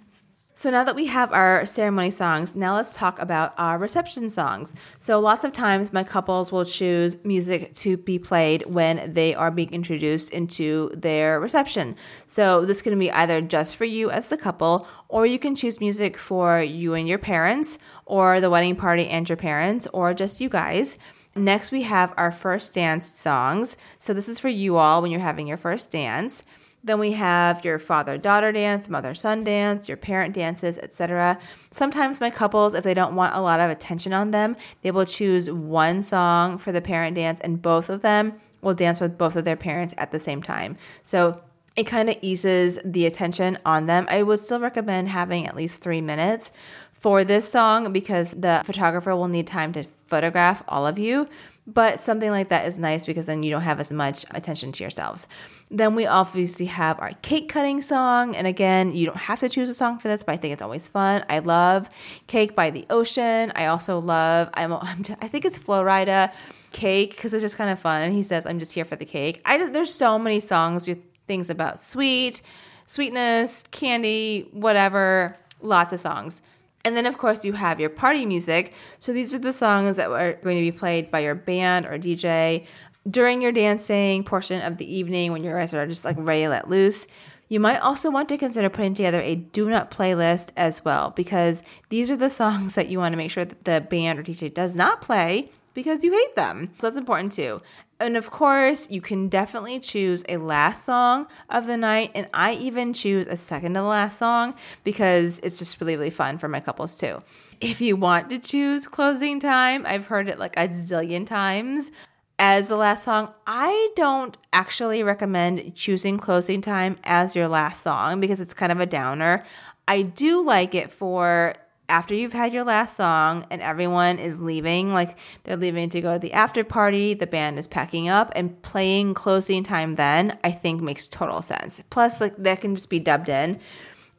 So 0.55 0.71
now 0.71 0.85
that 0.85 0.95
we 0.95 1.07
have 1.07 1.33
our 1.33 1.65
ceremony 1.65 2.11
songs, 2.11 2.55
now 2.55 2.77
let's 2.77 2.95
talk 2.95 3.19
about 3.19 3.55
our 3.57 3.79
reception 3.79 4.29
songs. 4.29 4.75
So 4.99 5.19
lots 5.19 5.45
of 5.45 5.53
times 5.53 5.95
my 5.95 6.05
couples 6.05 6.53
will 6.53 6.67
choose 6.67 7.17
music 7.25 7.73
to 7.77 7.97
be 7.97 8.19
played 8.19 8.67
when 8.67 9.15
they 9.15 9.35
are 9.35 9.51
being 9.51 9.73
introduced 9.73 10.31
into 10.31 10.91
their 10.95 11.41
reception. 11.41 11.97
So 12.27 12.67
this 12.67 12.83
can 12.83 12.99
be 12.99 13.11
either 13.11 13.41
just 13.41 13.77
for 13.77 13.87
you 13.87 14.11
as 14.11 14.29
the 14.29 14.37
couple, 14.37 14.87
or 15.09 15.25
you 15.25 15.39
can 15.39 15.55
choose 15.55 15.81
music 15.81 16.19
for 16.19 16.61
you 16.61 16.93
and 16.93 17.09
your 17.09 17.19
parents, 17.19 17.79
or 18.05 18.39
the 18.39 18.51
wedding 18.51 18.77
party 18.77 19.09
and 19.09 19.27
your 19.27 19.37
parents, 19.37 19.89
or 19.95 20.13
just 20.13 20.41
you 20.41 20.51
guys. 20.51 20.99
Next, 21.35 21.71
we 21.71 21.83
have 21.85 22.13
our 22.19 22.31
first 22.31 22.75
dance 22.75 23.09
songs. 23.09 23.75
So, 23.99 24.13
this 24.13 24.29
is 24.29 24.39
for 24.39 24.51
you 24.51 24.77
all 24.77 25.01
when 25.01 25.11
you're 25.11 25.21
having 25.21 25.47
your 25.47 25.57
first 25.57 25.91
dance. 25.91 26.45
Then 26.85 26.99
we 26.99 27.13
have 27.13 27.65
your 27.65 27.79
father 27.79 28.19
daughter 28.19 28.51
dance, 28.51 28.89
mother 28.89 29.15
son 29.15 29.45
dance, 29.45 29.89
your 29.89 29.97
parent 29.97 30.35
dances, 30.35 30.79
etc. 30.79 31.39
Sometimes 31.71 32.21
my 32.21 32.31
couples, 32.31 32.75
if 32.75 32.83
they 32.83 32.95
don't 32.95 33.15
want 33.15 33.35
a 33.35 33.41
lot 33.41 33.61
of 33.61 33.71
attention 33.71 34.13
on 34.13 34.33
them, 34.33 34.57
they 34.83 34.91
will 34.91 35.07
choose 35.07 35.51
one 35.51 36.03
song 36.03 36.59
for 36.59 36.73
the 36.73 36.81
parent 36.81 37.15
dance 37.15 37.39
and 37.41 37.63
both 37.63 37.89
of 37.89 38.01
them 38.01 38.35
will 38.61 38.75
dance 38.75 39.01
with 39.01 39.19
both 39.19 39.37
of 39.37 39.45
their 39.45 39.57
parents 39.57 39.95
at 39.99 40.11
the 40.11 40.21
same 40.21 40.43
time. 40.43 40.77
So 41.03 41.41
it 41.77 41.85
kind 41.85 42.11
of 42.11 42.17
eases 42.21 42.79
the 42.85 43.07
attention 43.07 43.59
on 43.65 43.87
them. 43.87 44.07
I 44.09 44.23
would 44.23 44.39
still 44.39 44.61
recommend 44.61 45.09
having 45.09 45.47
at 45.47 45.57
least 45.57 45.81
three 45.83 46.01
minutes 46.01 46.53
for 46.93 47.25
this 47.25 47.51
song 47.51 47.93
because 47.93 48.31
the 48.31 48.63
photographer 48.65 49.15
will 49.17 49.29
need 49.29 49.47
time 49.47 49.73
to 49.73 49.85
photograph 50.07 50.63
all 50.69 50.87
of 50.87 50.99
you. 50.99 51.29
But 51.65 52.01
something 52.01 52.31
like 52.31 52.49
that 52.49 52.67
is 52.67 52.77
nice 52.77 53.05
because 53.05 53.27
then 53.27 53.45
you 53.45 53.51
don't 53.51 53.63
have 53.63 53.79
as 53.79 53.93
much 53.93 54.25
attention 54.33 54.73
to 54.73 54.83
yourselves. 54.83 55.29
Then 55.71 55.95
we 55.95 56.07
obviously 56.07 56.67
have 56.67 56.99
our 56.99 57.13
cake 57.23 57.49
cutting 57.49 57.81
song. 57.83 58.35
And 58.35 58.49
again, 58.49 58.93
you 58.93 59.07
don't 59.07 59.17
have 59.17 59.39
to 59.41 59.49
choose 59.49 59.69
a 59.69 59.75
song 59.75 60.01
for 60.01 60.09
this, 60.09 60.25
but 60.25 60.33
I 60.33 60.39
think 60.39 60.53
it's 60.55 60.63
always 60.63 60.89
fun. 60.89 61.25
I 61.29 61.39
love 61.39 61.89
Cake 62.27 62.57
by 62.57 62.71
the 62.71 62.85
Ocean. 62.91 63.53
I 63.55 63.67
also 63.67 64.01
love, 64.01 64.51
I'm, 64.55 64.73
I'm 64.81 65.05
I 65.21 65.29
think 65.29 65.45
it's 65.45 65.57
Flo 65.57 65.85
Rida 65.85 66.33
Cake 66.73 67.11
because 67.11 67.33
it's 67.33 67.43
just 67.43 67.57
kind 67.57 67.71
of 67.71 67.79
fun. 67.79 68.03
And 68.03 68.13
he 68.13 68.25
says, 68.25 68.45
I'm 68.45 68.59
just 68.59 68.73
here 68.73 68.85
for 68.85 68.97
the 68.97 69.05
cake. 69.05 69.41
I 69.45 69.57
just, 69.57 69.73
there's 69.73 69.95
so 69.95 70.19
many 70.19 70.41
songs, 70.41 70.89
things 71.29 71.49
about 71.49 71.79
sweet, 71.79 72.43
sweetness, 72.87 73.65
candy, 73.71 74.49
whatever, 74.51 75.37
lots 75.61 75.93
of 75.93 76.01
songs. 76.01 76.43
And 76.85 76.97
then, 76.97 77.07
of 77.07 77.17
course, 77.17 77.45
you 77.45 77.53
have 77.53 77.79
your 77.79 77.91
party 77.91 78.27
music. 78.27 78.73
So 78.99 79.13
these 79.13 79.35
are 79.35 79.39
the 79.39 79.53
songs 79.53 79.97
that 79.97 80.11
are 80.11 80.35
going 80.35 80.57
to 80.57 80.63
be 80.63 80.77
played 80.77 81.11
by 81.11 81.21
your 81.21 81.35
band 81.35 81.87
or 81.87 81.99
DJ 81.99 82.67
during 83.09 83.43
your 83.43 83.53
dancing 83.53 84.25
portion 84.25 84.63
of 84.63 84.79
the 84.79 84.93
evening 84.93 85.33
when 85.33 85.45
you 85.45 85.51
guys 85.51 85.75
are 85.75 85.87
just 85.87 86.05
like 86.05 86.17
ready 86.19 86.43
to 86.43 86.49
let 86.49 86.69
loose. 86.69 87.07
You 87.49 87.61
might 87.61 87.79
also 87.79 88.11
want 88.11 88.29
to 88.31 88.39
consider 88.39 88.71
putting 88.71 88.95
together 88.95 89.21
a 89.21 89.35
do 89.35 89.69
not 89.69 89.91
playlist 89.91 90.51
as 90.57 90.85
well 90.85 91.11
because 91.11 91.63
these 91.91 92.11
are 92.11 92.17
the 92.17 92.31
songs 92.31 92.75
that 92.75 92.89
you 92.89 92.99
want 92.99 93.13
to 93.13 93.17
make 93.17 93.31
sure 93.31 93.45
that 93.45 93.65
the 93.65 93.81
band 93.81 94.19
or 94.19 94.23
DJ 94.23 94.53
does 94.53 94.75
not 94.75 95.03
play 95.03 95.51
because 95.75 96.03
you 96.03 96.13
hate 96.13 96.35
them. 96.35 96.71
So 96.79 96.87
that's 96.87 96.97
important 96.97 97.33
too. 97.33 97.61
And 98.03 98.17
of 98.17 98.31
course, 98.31 98.89
you 98.91 99.01
can 99.01 99.29
definitely 99.29 99.79
choose 99.79 100.25
a 100.29 100.37
last 100.37 100.85
song 100.85 101.29
of 101.49 101.67
the 101.67 101.77
night. 101.77 102.11
And 102.15 102.29
I 102.35 102.55
even 102.55 102.93
choose 102.93 103.27
a 103.29 103.37
second 103.37 103.75
to 103.75 103.81
the 103.81 103.87
last 103.87 104.19
song 104.19 104.55
because 104.83 105.39
it's 105.43 105.59
just 105.59 105.81
really, 105.81 105.97
really 105.97 106.11
fun 106.11 106.39
for 106.39 106.49
my 106.49 106.61
couples 106.61 106.99
too. 106.99 107.23
If 107.61 107.81
you 107.81 107.95
want 107.97 108.29
to 108.31 108.39
choose 108.39 108.89
closing 108.89 109.39
time, 109.39 109.87
I've 109.87 110.09
heard 110.09 110.29
it 110.29 110.39
like 110.39 110.57
a 110.57 110.69
zillion 110.69 111.25
times 111.25 111.93
as 112.39 112.67
the 112.67 112.77
last 112.77 113.05
song. 113.05 113.33
I 113.47 113.91
don't 113.95 114.37
actually 114.53 115.05
recommend 115.05 115.77
choosing 115.77 116.19
closing 116.19 116.61
time 116.61 116.99
as 117.05 117.37
your 117.37 117.47
last 117.47 117.83
song 117.83 118.21
because 118.21 118.41
it's 118.41 118.53
kind 118.53 118.73
of 118.73 118.81
a 118.81 118.87
downer. 118.87 119.45
I 119.87 120.03
do 120.03 120.45
like 120.45 120.75
it 120.75 120.91
for 120.91 121.55
after 121.93 122.15
you've 122.15 122.33
had 122.33 122.55
your 122.55 122.65
last 122.65 122.97
song 122.97 123.47
and 123.51 123.61
everyone 123.61 124.19
is 124.19 124.41
leaving, 124.41 124.95
like 124.95 125.19
they're 125.45 125.59
leaving 125.59 125.91
to 125.91 126.01
go 126.01 126.15
to 126.15 126.19
the 126.19 126.33
after 126.33 126.65
party, 126.65 127.13
the 127.13 127.27
band 127.27 127.59
is 127.59 127.69
packing 127.69 128.09
up 128.09 128.33
and 128.35 128.61
playing 128.63 129.13
closing 129.13 129.63
time 129.63 129.97
then, 129.97 130.39
I 130.43 130.53
think 130.53 130.81
makes 130.81 131.07
total 131.07 131.43
sense. 131.43 131.83
Plus, 131.91 132.19
like 132.19 132.35
that 132.39 132.63
can 132.63 132.75
just 132.75 132.89
be 132.89 132.99
dubbed 132.99 133.29
in 133.29 133.61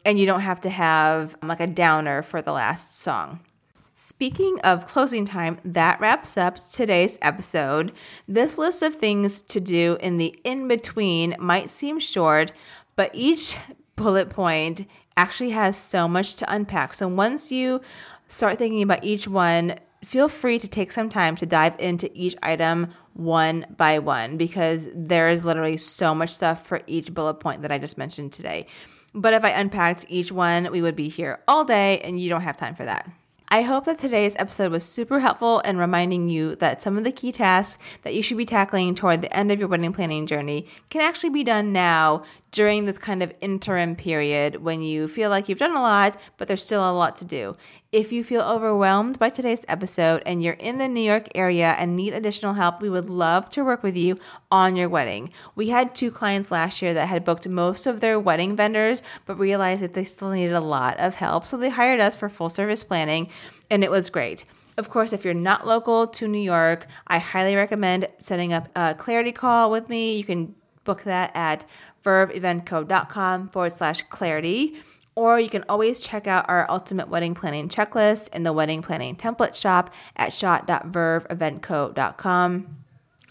and 0.06 0.20
you 0.20 0.28
don't 0.28 0.42
have 0.42 0.62
to 0.62 0.70
have 0.70 1.36
like 1.42 1.60
a 1.60 1.66
downer 1.66 2.22
for 2.22 2.44
the 2.44 2.52
last 2.52 2.96
song. 2.96 3.40
Speaking 3.96 4.60
of 4.64 4.86
closing 4.86 5.26
time, 5.26 5.58
that 5.66 6.00
wraps 6.00 6.38
up 6.38 6.60
today's 6.60 7.18
episode. 7.24 7.92
This 8.28 8.60
list 8.60 8.84
of 8.84 8.96
things 8.96 9.42
to 9.42 9.60
do 9.60 9.98
in 10.00 10.18
the 10.18 10.40
in 10.44 10.68
between 10.68 11.36
might 11.40 11.72
seem 11.72 11.98
short, 11.98 12.52
but 12.96 13.10
each 13.14 13.58
bullet 13.96 14.30
point 14.30 14.88
actually 15.17 15.52
has 15.52 15.78
so 15.78 16.08
much 16.08 16.36
to 16.36 16.54
unpack. 16.54 16.93
So 16.93 17.08
once 17.08 17.52
you 17.52 17.82
start 18.28 18.58
thinking 18.58 18.82
about 18.82 19.04
each 19.04 19.28
one, 19.28 19.76
feel 20.04 20.28
free 20.28 20.60
to 20.60 20.67
take 20.67 20.91
some 20.91 21.10
time 21.10 21.36
to 21.38 21.45
dive 21.45 21.80
into 21.80 22.10
each 22.13 22.36
item 22.43 22.93
one 23.13 23.65
by 23.78 23.99
one 23.99 24.38
because 24.38 24.88
there 24.93 25.30
is 25.30 25.45
literally 25.45 25.78
so 25.78 26.13
much 26.15 26.30
stuff 26.30 26.65
for 26.65 26.82
each 26.88 27.13
bullet 27.13 27.36
point 27.36 27.62
that 27.62 27.71
I 27.71 27.78
just 27.78 27.97
mentioned 27.97 28.34
today. 28.34 28.65
But 29.13 29.34
if 29.34 29.45
I 29.45 29.49
unpacked 29.49 30.06
each 30.10 30.32
one, 30.32 30.71
we 30.71 30.82
would 30.82 30.95
be 30.95 31.08
here 31.10 31.39
all 31.47 31.63
day 31.63 31.99
and 31.99 32.19
you 32.19 32.30
don't 32.30 32.41
have 32.41 32.58
time 32.58 32.76
for 32.76 32.86
that. 32.86 33.10
I 33.54 33.62
hope 33.62 33.86
that 33.86 34.00
today's 34.00 34.36
episode 34.39 34.72
was 34.72 34.84
super 34.84 35.20
helpful 35.20 35.60
in 35.60 35.78
reminding 35.78 36.28
you 36.28 36.56
that 36.56 36.82
some 36.82 36.98
of 36.98 37.04
the 37.04 37.12
key 37.12 37.32
tasks 37.32 37.80
that 38.02 38.16
you 38.16 38.24
should 38.24 38.38
be 38.38 38.48
tackling 38.48 38.96
toward 38.96 39.22
the 39.22 39.32
end 39.32 39.52
of 39.52 39.60
your 39.60 39.68
wedding 39.68 39.94
planning 39.94 40.26
journey 40.26 40.66
can 40.89 41.02
actually 41.02 41.30
be 41.30 41.44
done 41.44 41.72
now 41.72 42.24
during 42.50 42.86
this 42.86 42.98
kind 42.98 43.22
of 43.22 43.32
interim 43.42 43.96
period 43.96 44.63
when 44.63 44.82
you 44.82 45.08
feel 45.08 45.30
like 45.30 45.48
you've 45.48 45.60
done 45.60 45.76
a 45.76 45.82
lot, 45.82 46.20
but 46.38 46.48
there's 46.48 46.66
still 46.66 46.82
a 46.82 46.98
lot 46.98 47.16
to 47.18 47.26
do. 47.26 47.56
If 47.94 48.12
you 48.12 48.24
feel 48.24 48.42
overwhelmed 48.42 49.20
by 49.20 49.30
today's 49.30 49.64
episode 49.68 50.24
and 50.26 50.42
you're 50.42 50.54
in 50.56 50.80
the 50.80 50.88
New 50.88 51.04
York 51.04 51.28
area 51.36 51.76
and 51.78 51.96
need 51.96 52.12
additional 52.12 52.56
help, 52.56 52.82
we 52.82 52.90
would 52.90 53.08
love 53.08 53.50
to 53.50 53.64
work 53.64 53.84
with 53.84 53.96
you 53.96 54.18
on 54.50 54.76
your 54.76 54.90
wedding. 54.90 55.30
We 55.54 55.70
had 55.70 55.94
two 55.94 56.10
clients 56.10 56.50
last 56.50 56.82
year 56.82 56.96
that 56.96 57.08
had 57.08 57.24
booked 57.24 57.48
most 57.48 57.86
of 57.86 58.00
their 58.00 58.20
wedding 58.20 58.56
vendors, 58.56 59.04
but 59.28 59.38
realized 59.38 59.84
that 59.84 59.94
they 59.94 60.06
still 60.06 60.32
needed 60.32 60.56
a 60.56 60.60
lot 60.60 61.00
of 61.00 61.18
help. 61.18 61.46
So 61.46 61.56
they 61.56 61.70
hired 61.70 62.00
us 62.00 62.16
for 62.16 62.30
full 62.30 62.50
service 62.50 62.84
planning, 62.84 63.30
and 63.70 63.84
it 63.84 63.92
was 63.92 64.10
great. 64.10 64.44
Of 64.76 64.90
course, 64.90 65.14
if 65.14 65.24
you're 65.24 65.36
not 65.36 65.68
local 65.68 66.08
to 66.08 66.28
New 66.28 66.42
York, 66.42 66.88
I 67.06 67.20
highly 67.20 67.56
recommend 67.56 68.08
setting 68.18 68.52
up 68.54 68.70
a 68.76 68.96
clarity 68.96 69.32
call 69.32 69.70
with 69.70 69.88
me. 69.88 70.18
You 70.18 70.24
can 70.24 70.56
book 70.84 71.04
that 71.04 71.30
at 71.36 71.64
verveeventco.com 72.04 73.50
forward 73.50 73.72
slash 73.72 74.02
clarity. 74.10 74.82
Or 75.15 75.39
you 75.39 75.49
can 75.49 75.63
always 75.69 76.02
check 76.02 76.28
out 76.28 76.49
our 76.49 76.69
ultimate 76.69 77.08
wedding 77.08 77.36
planning 77.36 77.69
checklist 77.69 78.30
in 78.34 78.43
the 78.43 78.54
wedding 78.54 78.82
planning 78.82 79.15
template 79.15 79.56
shop 79.56 79.93
at 80.15 80.34
shop.verveeventco.com. 80.34 82.84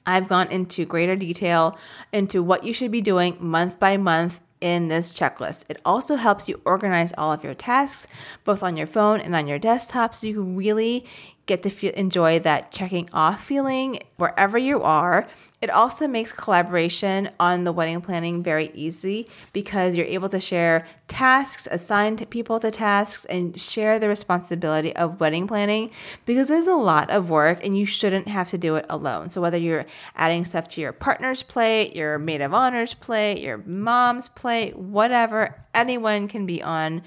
I've 0.05 0.29
gone 0.29 0.51
into 0.51 0.85
greater 0.85 1.17
detail 1.17 1.79
into 2.13 2.43
what 2.43 2.65
you 2.65 2.73
should 2.73 2.91
be 2.91 3.01
doing 3.01 3.37
month 3.39 3.79
by 3.79 3.97
month 3.97 4.41
in 4.61 4.89
this 4.89 5.13
checklist. 5.13 5.65
It 5.69 5.81
also 5.85 6.17
helps 6.17 6.49
you 6.49 6.61
organize 6.65 7.13
all 7.19 7.33
of 7.33 7.45
your 7.45 7.55
tasks, 7.55 8.07
both 8.45 8.63
on 8.63 8.77
your 8.77 8.87
phone 8.87 9.21
and 9.21 9.35
on 9.35 9.49
your 9.49 9.59
desktop, 9.59 10.15
so 10.15 10.27
you 10.27 10.35
can 10.35 10.57
really 10.57 11.05
get 11.47 11.63
to 11.63 11.71
feel, 11.71 11.93
enjoy 11.95 12.39
that 12.41 12.71
checking 12.71 13.09
off 13.13 13.45
feeling 13.45 13.99
wherever 14.17 14.57
you 14.57 14.83
are. 14.83 15.27
It 15.61 15.71
also 15.71 16.09
makes 16.09 16.33
collaboration 16.33 17.31
on 17.39 17.65
the 17.65 17.73
wedding 17.73 18.01
planning 18.01 18.43
very 18.43 18.71
easy 18.75 19.29
because 19.53 19.95
you're 19.97 20.07
able 20.07 20.29
to 20.29 20.41
share 20.41 20.85
tasks, 21.09 21.69
assign 21.71 22.17
people 22.17 22.59
to 22.61 22.71
tasks, 22.71 23.25
and 23.27 23.59
share 23.61 23.99
the 23.99 24.09
responsibility 24.09 24.95
of 24.97 25.21
wedding 25.21 25.47
planning 25.47 25.91
because 26.27 26.49
there's 26.49 26.67
a 26.67 26.75
lot 26.75 27.11
of 27.11 27.31
work 27.31 27.65
and 27.65 27.79
you 27.79 27.87
shouldn't 27.87 28.29
have 28.29 28.51
to 28.51 28.59
do 28.59 28.77
it 28.77 28.87
alone. 28.89 29.29
So, 29.29 29.41
whether 29.41 29.59
you're 29.59 29.87
adding 30.17 30.45
stuff 30.45 30.67
to 30.69 30.81
your 30.81 30.93
partner's 30.93 31.43
plate, 31.43 31.95
your 31.95 32.19
maid 32.19 32.41
of 32.41 32.53
honor's 32.53 32.95
plate, 32.95 33.41
your 33.41 33.59
mom's 33.59 34.29
plate, 34.29 34.77
whatever, 34.77 35.65
anyone 35.75 36.29
can 36.29 36.47
be 36.47 36.63
on 36.63 37.03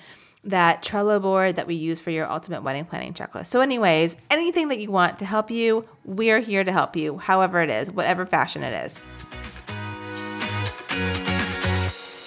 that 0.46 0.84
Trello 0.84 1.22
board 1.22 1.56
that 1.56 1.68
we 1.68 1.76
use 1.76 2.00
for 2.00 2.12
your 2.12 2.30
ultimate 2.30 2.64
wedding 2.64 2.86
planning 2.86 3.14
checklist. 3.14 3.48
So, 3.48 3.62
anyways, 3.62 4.16
anything 4.30 4.70
that 4.70 4.80
you 4.80 4.92
want 4.92 5.20
to 5.20 5.26
help 5.26 5.52
you, 5.52 5.86
we're 6.04 6.40
here 6.40 6.64
to 6.64 6.72
help 6.72 6.96
you, 6.96 7.18
however 7.18 7.62
it 7.62 7.70
is, 7.70 7.92
whatever 7.92 8.26
fashion 8.26 8.64
it 8.64 8.86
is. 8.86 9.00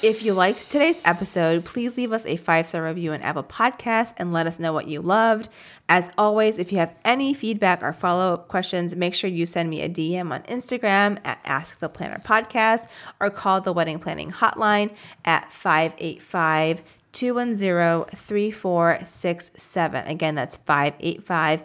If 0.00 0.22
you 0.22 0.33
liked 0.33 0.70
today's 0.70 1.02
episode, 1.04 1.64
please 1.64 1.96
leave 1.96 2.12
us 2.12 2.24
a 2.24 2.37
five 2.37 2.68
star 2.68 2.85
review 2.85 3.12
on 3.12 3.20
Apple 3.20 3.42
Podcasts 3.42 4.14
and 4.16 4.33
let 4.33 4.46
us 4.46 4.61
know 4.61 4.72
what 4.72 4.87
you 4.87 5.00
loved. 5.00 5.48
As 5.88 6.09
always, 6.16 6.61
if 6.61 6.70
you 6.70 6.78
have 6.78 6.94
any 7.04 7.35
feedback 7.35 7.83
or 7.83 7.92
follow 7.92 8.35
up 8.35 8.46
questions, 8.46 8.94
make 8.94 9.12
sure 9.12 9.28
you 9.28 9.44
send 9.44 9.68
me 9.68 9.83
a 9.83 9.88
DM 9.88 10.31
on 10.31 10.42
Instagram 10.44 11.18
at 11.24 11.40
Ask 11.44 11.81
the 11.81 11.88
Planner 11.88 12.22
Podcast 12.24 12.87
or 13.18 13.28
call 13.28 13.61
the 13.61 13.72
Wedding 13.72 13.98
Planning 13.98 14.31
Hotline 14.31 14.94
at 15.24 15.50
585 15.50 16.85
210 17.12 18.16
3467. 18.16 20.07
Again, 20.07 20.35
that's 20.35 20.57
585 20.59 21.64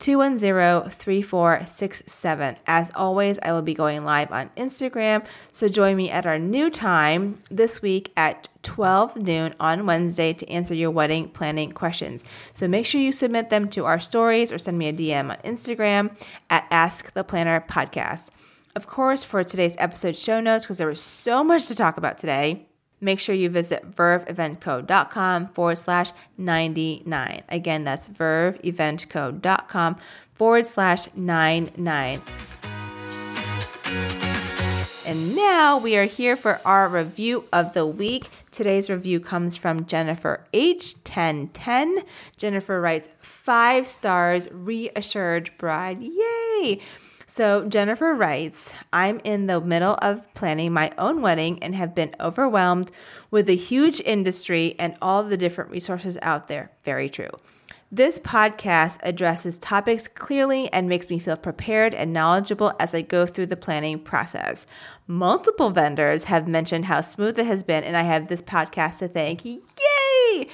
210 0.00 0.90
3467. 0.90 2.56
As 2.66 2.90
always, 2.94 3.38
I 3.42 3.52
will 3.52 3.62
be 3.62 3.74
going 3.74 4.04
live 4.04 4.32
on 4.32 4.50
Instagram, 4.56 5.26
so 5.52 5.68
join 5.68 5.96
me 5.96 6.10
at 6.10 6.26
our 6.26 6.38
new 6.38 6.70
time 6.70 7.38
this 7.50 7.82
week 7.82 8.10
at 8.16 8.48
12 8.62 9.16
noon 9.16 9.54
on 9.60 9.86
Wednesday 9.86 10.32
to 10.32 10.48
answer 10.48 10.74
your 10.74 10.90
wedding 10.90 11.28
planning 11.28 11.72
questions. 11.72 12.24
So 12.54 12.66
make 12.66 12.86
sure 12.86 13.00
you 13.00 13.12
submit 13.12 13.50
them 13.50 13.68
to 13.70 13.84
our 13.84 14.00
stories 14.00 14.50
or 14.50 14.58
send 14.58 14.78
me 14.78 14.88
a 14.88 14.92
DM 14.92 15.30
on 15.30 15.36
Instagram 15.44 16.16
at 16.48 16.66
Ask 16.70 17.12
the 17.12 17.24
Planner 17.24 17.60
Podcast. 17.60 18.30
Of 18.74 18.86
course, 18.86 19.24
for 19.24 19.44
today's 19.44 19.74
episode 19.78 20.16
show 20.16 20.40
notes, 20.40 20.64
because 20.64 20.78
there 20.78 20.86
was 20.86 21.00
so 21.00 21.44
much 21.44 21.66
to 21.66 21.74
talk 21.74 21.96
about 21.96 22.16
today, 22.18 22.66
make 23.00 23.20
sure 23.20 23.34
you 23.34 23.48
visit 23.48 23.94
verveeventco.com 23.94 25.48
forward 25.48 25.78
slash 25.78 26.12
99. 26.38 27.42
Again, 27.48 27.84
that's 27.84 28.08
verveeventco.com 28.08 29.96
forward 30.34 30.66
slash 30.66 31.08
99. 31.14 32.22
And 35.06 35.34
now 35.34 35.76
we 35.76 35.96
are 35.96 36.04
here 36.04 36.36
for 36.36 36.60
our 36.64 36.88
review 36.88 37.44
of 37.52 37.72
the 37.74 37.84
week. 37.84 38.28
Today's 38.52 38.88
review 38.88 39.18
comes 39.18 39.56
from 39.56 39.86
Jennifer 39.86 40.46
H1010. 40.54 42.04
Jennifer 42.36 42.80
writes, 42.80 43.08
Five 43.18 43.88
stars, 43.88 44.48
reassured 44.52 45.50
bride. 45.58 46.00
Yay! 46.00 46.80
So 47.30 47.64
Jennifer 47.64 48.12
writes, 48.12 48.74
I'm 48.92 49.20
in 49.22 49.46
the 49.46 49.60
middle 49.60 49.94
of 50.02 50.26
planning 50.34 50.72
my 50.72 50.90
own 50.98 51.22
wedding 51.22 51.62
and 51.62 51.76
have 51.76 51.94
been 51.94 52.12
overwhelmed 52.18 52.90
with 53.30 53.46
the 53.46 53.54
huge 53.54 54.00
industry 54.00 54.74
and 54.80 54.96
all 55.00 55.22
the 55.22 55.36
different 55.36 55.70
resources 55.70 56.18
out 56.22 56.48
there. 56.48 56.72
Very 56.82 57.08
true. 57.08 57.30
This 57.92 58.18
podcast 58.18 58.98
addresses 59.04 59.60
topics 59.60 60.08
clearly 60.08 60.72
and 60.72 60.88
makes 60.88 61.08
me 61.08 61.20
feel 61.20 61.36
prepared 61.36 61.94
and 61.94 62.12
knowledgeable 62.12 62.72
as 62.80 62.96
I 62.96 63.02
go 63.02 63.26
through 63.26 63.46
the 63.46 63.56
planning 63.56 64.00
process. 64.00 64.66
Multiple 65.06 65.70
vendors 65.70 66.24
have 66.24 66.48
mentioned 66.48 66.86
how 66.86 67.00
smooth 67.00 67.38
it 67.38 67.46
has 67.46 67.62
been, 67.62 67.84
and 67.84 67.96
I 67.96 68.02
have 68.02 68.26
this 68.26 68.42
podcast 68.42 68.98
to 68.98 69.08
thank. 69.08 69.44
Yay! 69.44 70.48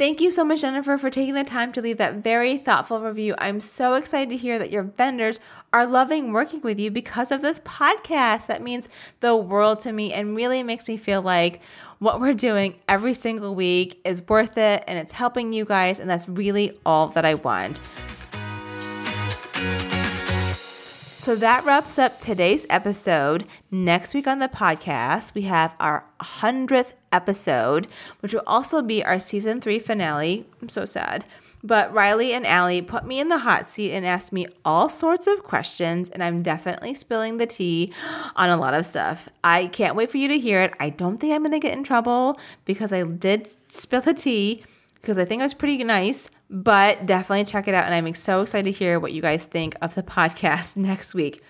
Thank 0.00 0.22
you 0.22 0.30
so 0.30 0.46
much, 0.46 0.62
Jennifer, 0.62 0.96
for 0.96 1.10
taking 1.10 1.34
the 1.34 1.44
time 1.44 1.74
to 1.74 1.82
leave 1.82 1.98
that 1.98 2.24
very 2.24 2.56
thoughtful 2.56 3.02
review. 3.02 3.34
I'm 3.36 3.60
so 3.60 3.92
excited 3.92 4.30
to 4.30 4.36
hear 4.38 4.58
that 4.58 4.70
your 4.70 4.82
vendors 4.82 5.40
are 5.74 5.86
loving 5.86 6.32
working 6.32 6.62
with 6.62 6.80
you 6.80 6.90
because 6.90 7.30
of 7.30 7.42
this 7.42 7.60
podcast. 7.60 8.46
That 8.46 8.62
means 8.62 8.88
the 9.20 9.36
world 9.36 9.80
to 9.80 9.92
me 9.92 10.10
and 10.14 10.34
really 10.34 10.62
makes 10.62 10.88
me 10.88 10.96
feel 10.96 11.20
like 11.20 11.60
what 11.98 12.18
we're 12.18 12.32
doing 12.32 12.76
every 12.88 13.12
single 13.12 13.54
week 13.54 14.00
is 14.02 14.26
worth 14.26 14.56
it 14.56 14.84
and 14.86 14.98
it's 14.98 15.12
helping 15.12 15.52
you 15.52 15.66
guys. 15.66 15.98
And 15.98 16.08
that's 16.08 16.26
really 16.26 16.78
all 16.86 17.08
that 17.08 17.26
I 17.26 17.34
want. 17.34 17.78
So 21.20 21.36
that 21.36 21.66
wraps 21.66 21.98
up 21.98 22.18
today's 22.18 22.64
episode. 22.70 23.44
Next 23.70 24.14
week 24.14 24.26
on 24.26 24.38
the 24.38 24.48
podcast, 24.48 25.34
we 25.34 25.42
have 25.42 25.74
our 25.78 26.06
100th 26.18 26.94
episode, 27.12 27.88
which 28.20 28.32
will 28.32 28.42
also 28.46 28.80
be 28.80 29.04
our 29.04 29.18
season 29.18 29.60
three 29.60 29.78
finale. 29.78 30.46
I'm 30.62 30.70
so 30.70 30.86
sad. 30.86 31.26
But 31.62 31.92
Riley 31.92 32.32
and 32.32 32.46
Allie 32.46 32.80
put 32.80 33.04
me 33.04 33.20
in 33.20 33.28
the 33.28 33.40
hot 33.40 33.68
seat 33.68 33.92
and 33.92 34.06
asked 34.06 34.32
me 34.32 34.46
all 34.64 34.88
sorts 34.88 35.26
of 35.26 35.42
questions, 35.42 36.08
and 36.08 36.24
I'm 36.24 36.42
definitely 36.42 36.94
spilling 36.94 37.36
the 37.36 37.44
tea 37.44 37.92
on 38.34 38.48
a 38.48 38.56
lot 38.56 38.72
of 38.72 38.86
stuff. 38.86 39.28
I 39.44 39.66
can't 39.66 39.96
wait 39.96 40.10
for 40.10 40.16
you 40.16 40.28
to 40.28 40.38
hear 40.38 40.62
it. 40.62 40.72
I 40.80 40.88
don't 40.88 41.18
think 41.18 41.34
I'm 41.34 41.42
going 41.42 41.52
to 41.52 41.58
get 41.58 41.76
in 41.76 41.84
trouble 41.84 42.40
because 42.64 42.94
I 42.94 43.02
did 43.02 43.46
spill 43.68 44.00
the 44.00 44.14
tea 44.14 44.64
because 45.00 45.18
I 45.18 45.24
think 45.24 45.40
it 45.40 45.44
was 45.44 45.54
pretty 45.54 45.82
nice, 45.82 46.30
but 46.48 47.06
definitely 47.06 47.44
check 47.44 47.68
it 47.68 47.74
out. 47.74 47.84
And 47.84 47.94
I'm 47.94 48.12
so 48.14 48.42
excited 48.42 48.72
to 48.72 48.78
hear 48.78 49.00
what 49.00 49.12
you 49.12 49.22
guys 49.22 49.44
think 49.44 49.74
of 49.80 49.94
the 49.94 50.02
podcast 50.18 50.76
next 50.76 51.14
week. 51.14 51.42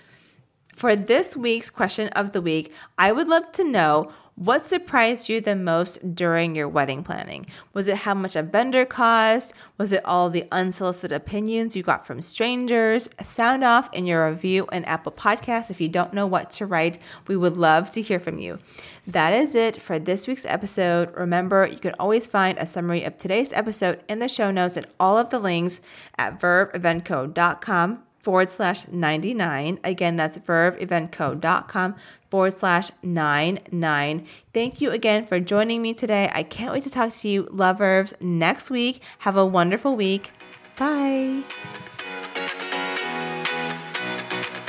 For 0.75 0.97
this 0.97 1.37
week's 1.37 1.69
question 1.69 2.09
of 2.09 2.33
the 2.33 2.41
week, 2.41 2.73
I 2.97 3.13
would 3.13 3.29
love 3.29 3.53
to 3.53 3.65
know 3.65 4.13
what 4.35 4.67
surprised 4.67 5.29
you 5.29 5.41
the 5.41 5.55
most 5.55 6.15
during 6.15 6.55
your 6.55 6.69
wedding 6.69 7.03
planning? 7.03 7.47
Was 7.75 7.89
it 7.89 7.99
how 7.99 8.15
much 8.15 8.37
a 8.37 8.43
vendor 8.43 8.85
cost? 8.85 9.53
Was 9.77 9.93
it 9.93 10.05
all 10.05 10.31
the 10.31 10.47
unsolicited 10.51 11.13
opinions 11.13 11.77
you 11.77 11.83
got 11.83 12.07
from 12.07 12.23
strangers? 12.23 13.09
Sound 13.23 13.65
off 13.65 13.93
in 13.93 14.07
your 14.07 14.29
review 14.29 14.67
and 14.73 14.87
Apple 14.89 15.13
Podcasts. 15.13 15.71
If 15.71 15.81
you 15.81 15.89
don't 15.89 16.15
know 16.15 16.27
what 16.27 16.51
to 16.53 16.67
write, 16.67 16.99
we 17.27 17.37
would 17.37 17.57
love 17.57 17.91
to 17.93 18.03
hear 18.03 18.19
from 18.19 18.39
you. 18.39 18.61
That 19.07 19.33
is 19.33 19.55
it 19.55 19.83
for 19.83 19.99
this 19.99 20.27
week's 20.27 20.47
episode. 20.47 21.13
Remember, 21.15 21.67
you 21.67 21.79
can 21.79 21.95
always 21.99 22.27
find 22.27 22.57
a 22.59 22.67
summary 22.67 23.05
of 23.05 23.19
today's 23.19 23.53
episode 23.53 24.03
in 24.09 24.21
the 24.21 24.29
show 24.29 24.51
notes 24.51 24.77
and 24.77 24.87
all 24.99 25.19
of 25.19 25.31
the 25.31 25.39
links 25.39 25.81
at 26.17 26.41
verveeventco.com 26.41 28.05
forward 28.21 28.51
slash 28.51 28.87
99. 28.89 29.79
Again, 29.83 30.17
that's 30.17 30.39
verveeventco.com 30.39 31.95
forward 32.31 32.59
slash 32.59 32.91
nine 33.03 33.59
nine. 33.71 34.27
Thank 34.55 34.81
you 34.81 34.91
again 34.91 35.27
for 35.27 35.39
joining 35.41 35.83
me 35.83 35.93
today. 35.93 36.31
I 36.33 36.43
can't 36.43 36.73
wait 36.73 36.85
to 36.85 36.91
talk 36.91 37.13
to 37.13 37.29
you, 37.29 37.47
love 37.51 37.77
verbs, 37.79 38.15
next 38.21 38.71
week. 38.71 39.03
Have 39.21 39.37
a 39.37 39.45
wonderful 39.45 39.97
week. 39.97 40.31
Bye. 40.77 41.43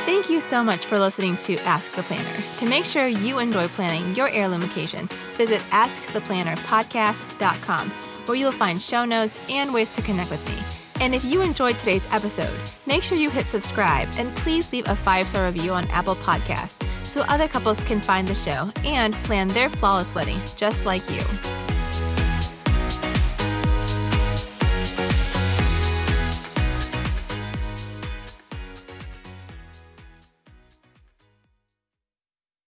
Thank 0.06 0.30
you 0.30 0.40
so 0.42 0.64
much 0.64 0.86
for 0.86 1.00
listening 1.00 1.36
to 1.38 1.58
Ask 1.60 1.94
the 1.94 2.04
Planner. 2.04 2.44
To 2.58 2.66
make 2.66 2.84
sure 2.86 3.08
you 3.08 3.40
enjoy 3.40 3.68
planning 3.70 4.14
your 4.16 4.28
heirloom 4.30 4.64
occasion, 4.64 5.08
visit 5.34 5.62
asktheplannerpodcast.com 5.70 7.92
where 8.26 8.38
you'll 8.38 8.52
find 8.52 8.82
show 8.82 9.06
notes 9.06 9.40
and 9.50 9.74
ways 9.74 9.94
to 9.94 10.02
connect 10.02 10.30
with 10.30 10.46
me. 10.48 10.81
And 11.02 11.16
if 11.16 11.26
you 11.26 11.42
enjoyed 11.42 11.80
today's 11.80 12.08
episode, 12.12 12.56
make 12.86 13.02
sure 13.02 13.18
you 13.18 13.32
hit 13.32 13.48
subscribe 13.48 14.08
and 14.18 14.30
please 14.36 14.72
leave 14.72 14.88
a 14.88 14.96
five 14.96 15.28
star 15.28 15.48
review 15.48 15.72
on 15.72 15.88
Apple 15.88 16.14
Podcasts 16.18 16.86
so 17.04 17.22
other 17.22 17.48
couples 17.48 17.82
can 17.82 18.00
find 18.00 18.28
the 18.28 18.36
show 18.36 18.72
and 18.86 19.16
plan 19.26 19.48
their 19.48 19.68
flawless 19.68 20.14
wedding 20.14 20.40
just 20.56 20.86
like 20.86 21.02
you. 21.10 21.22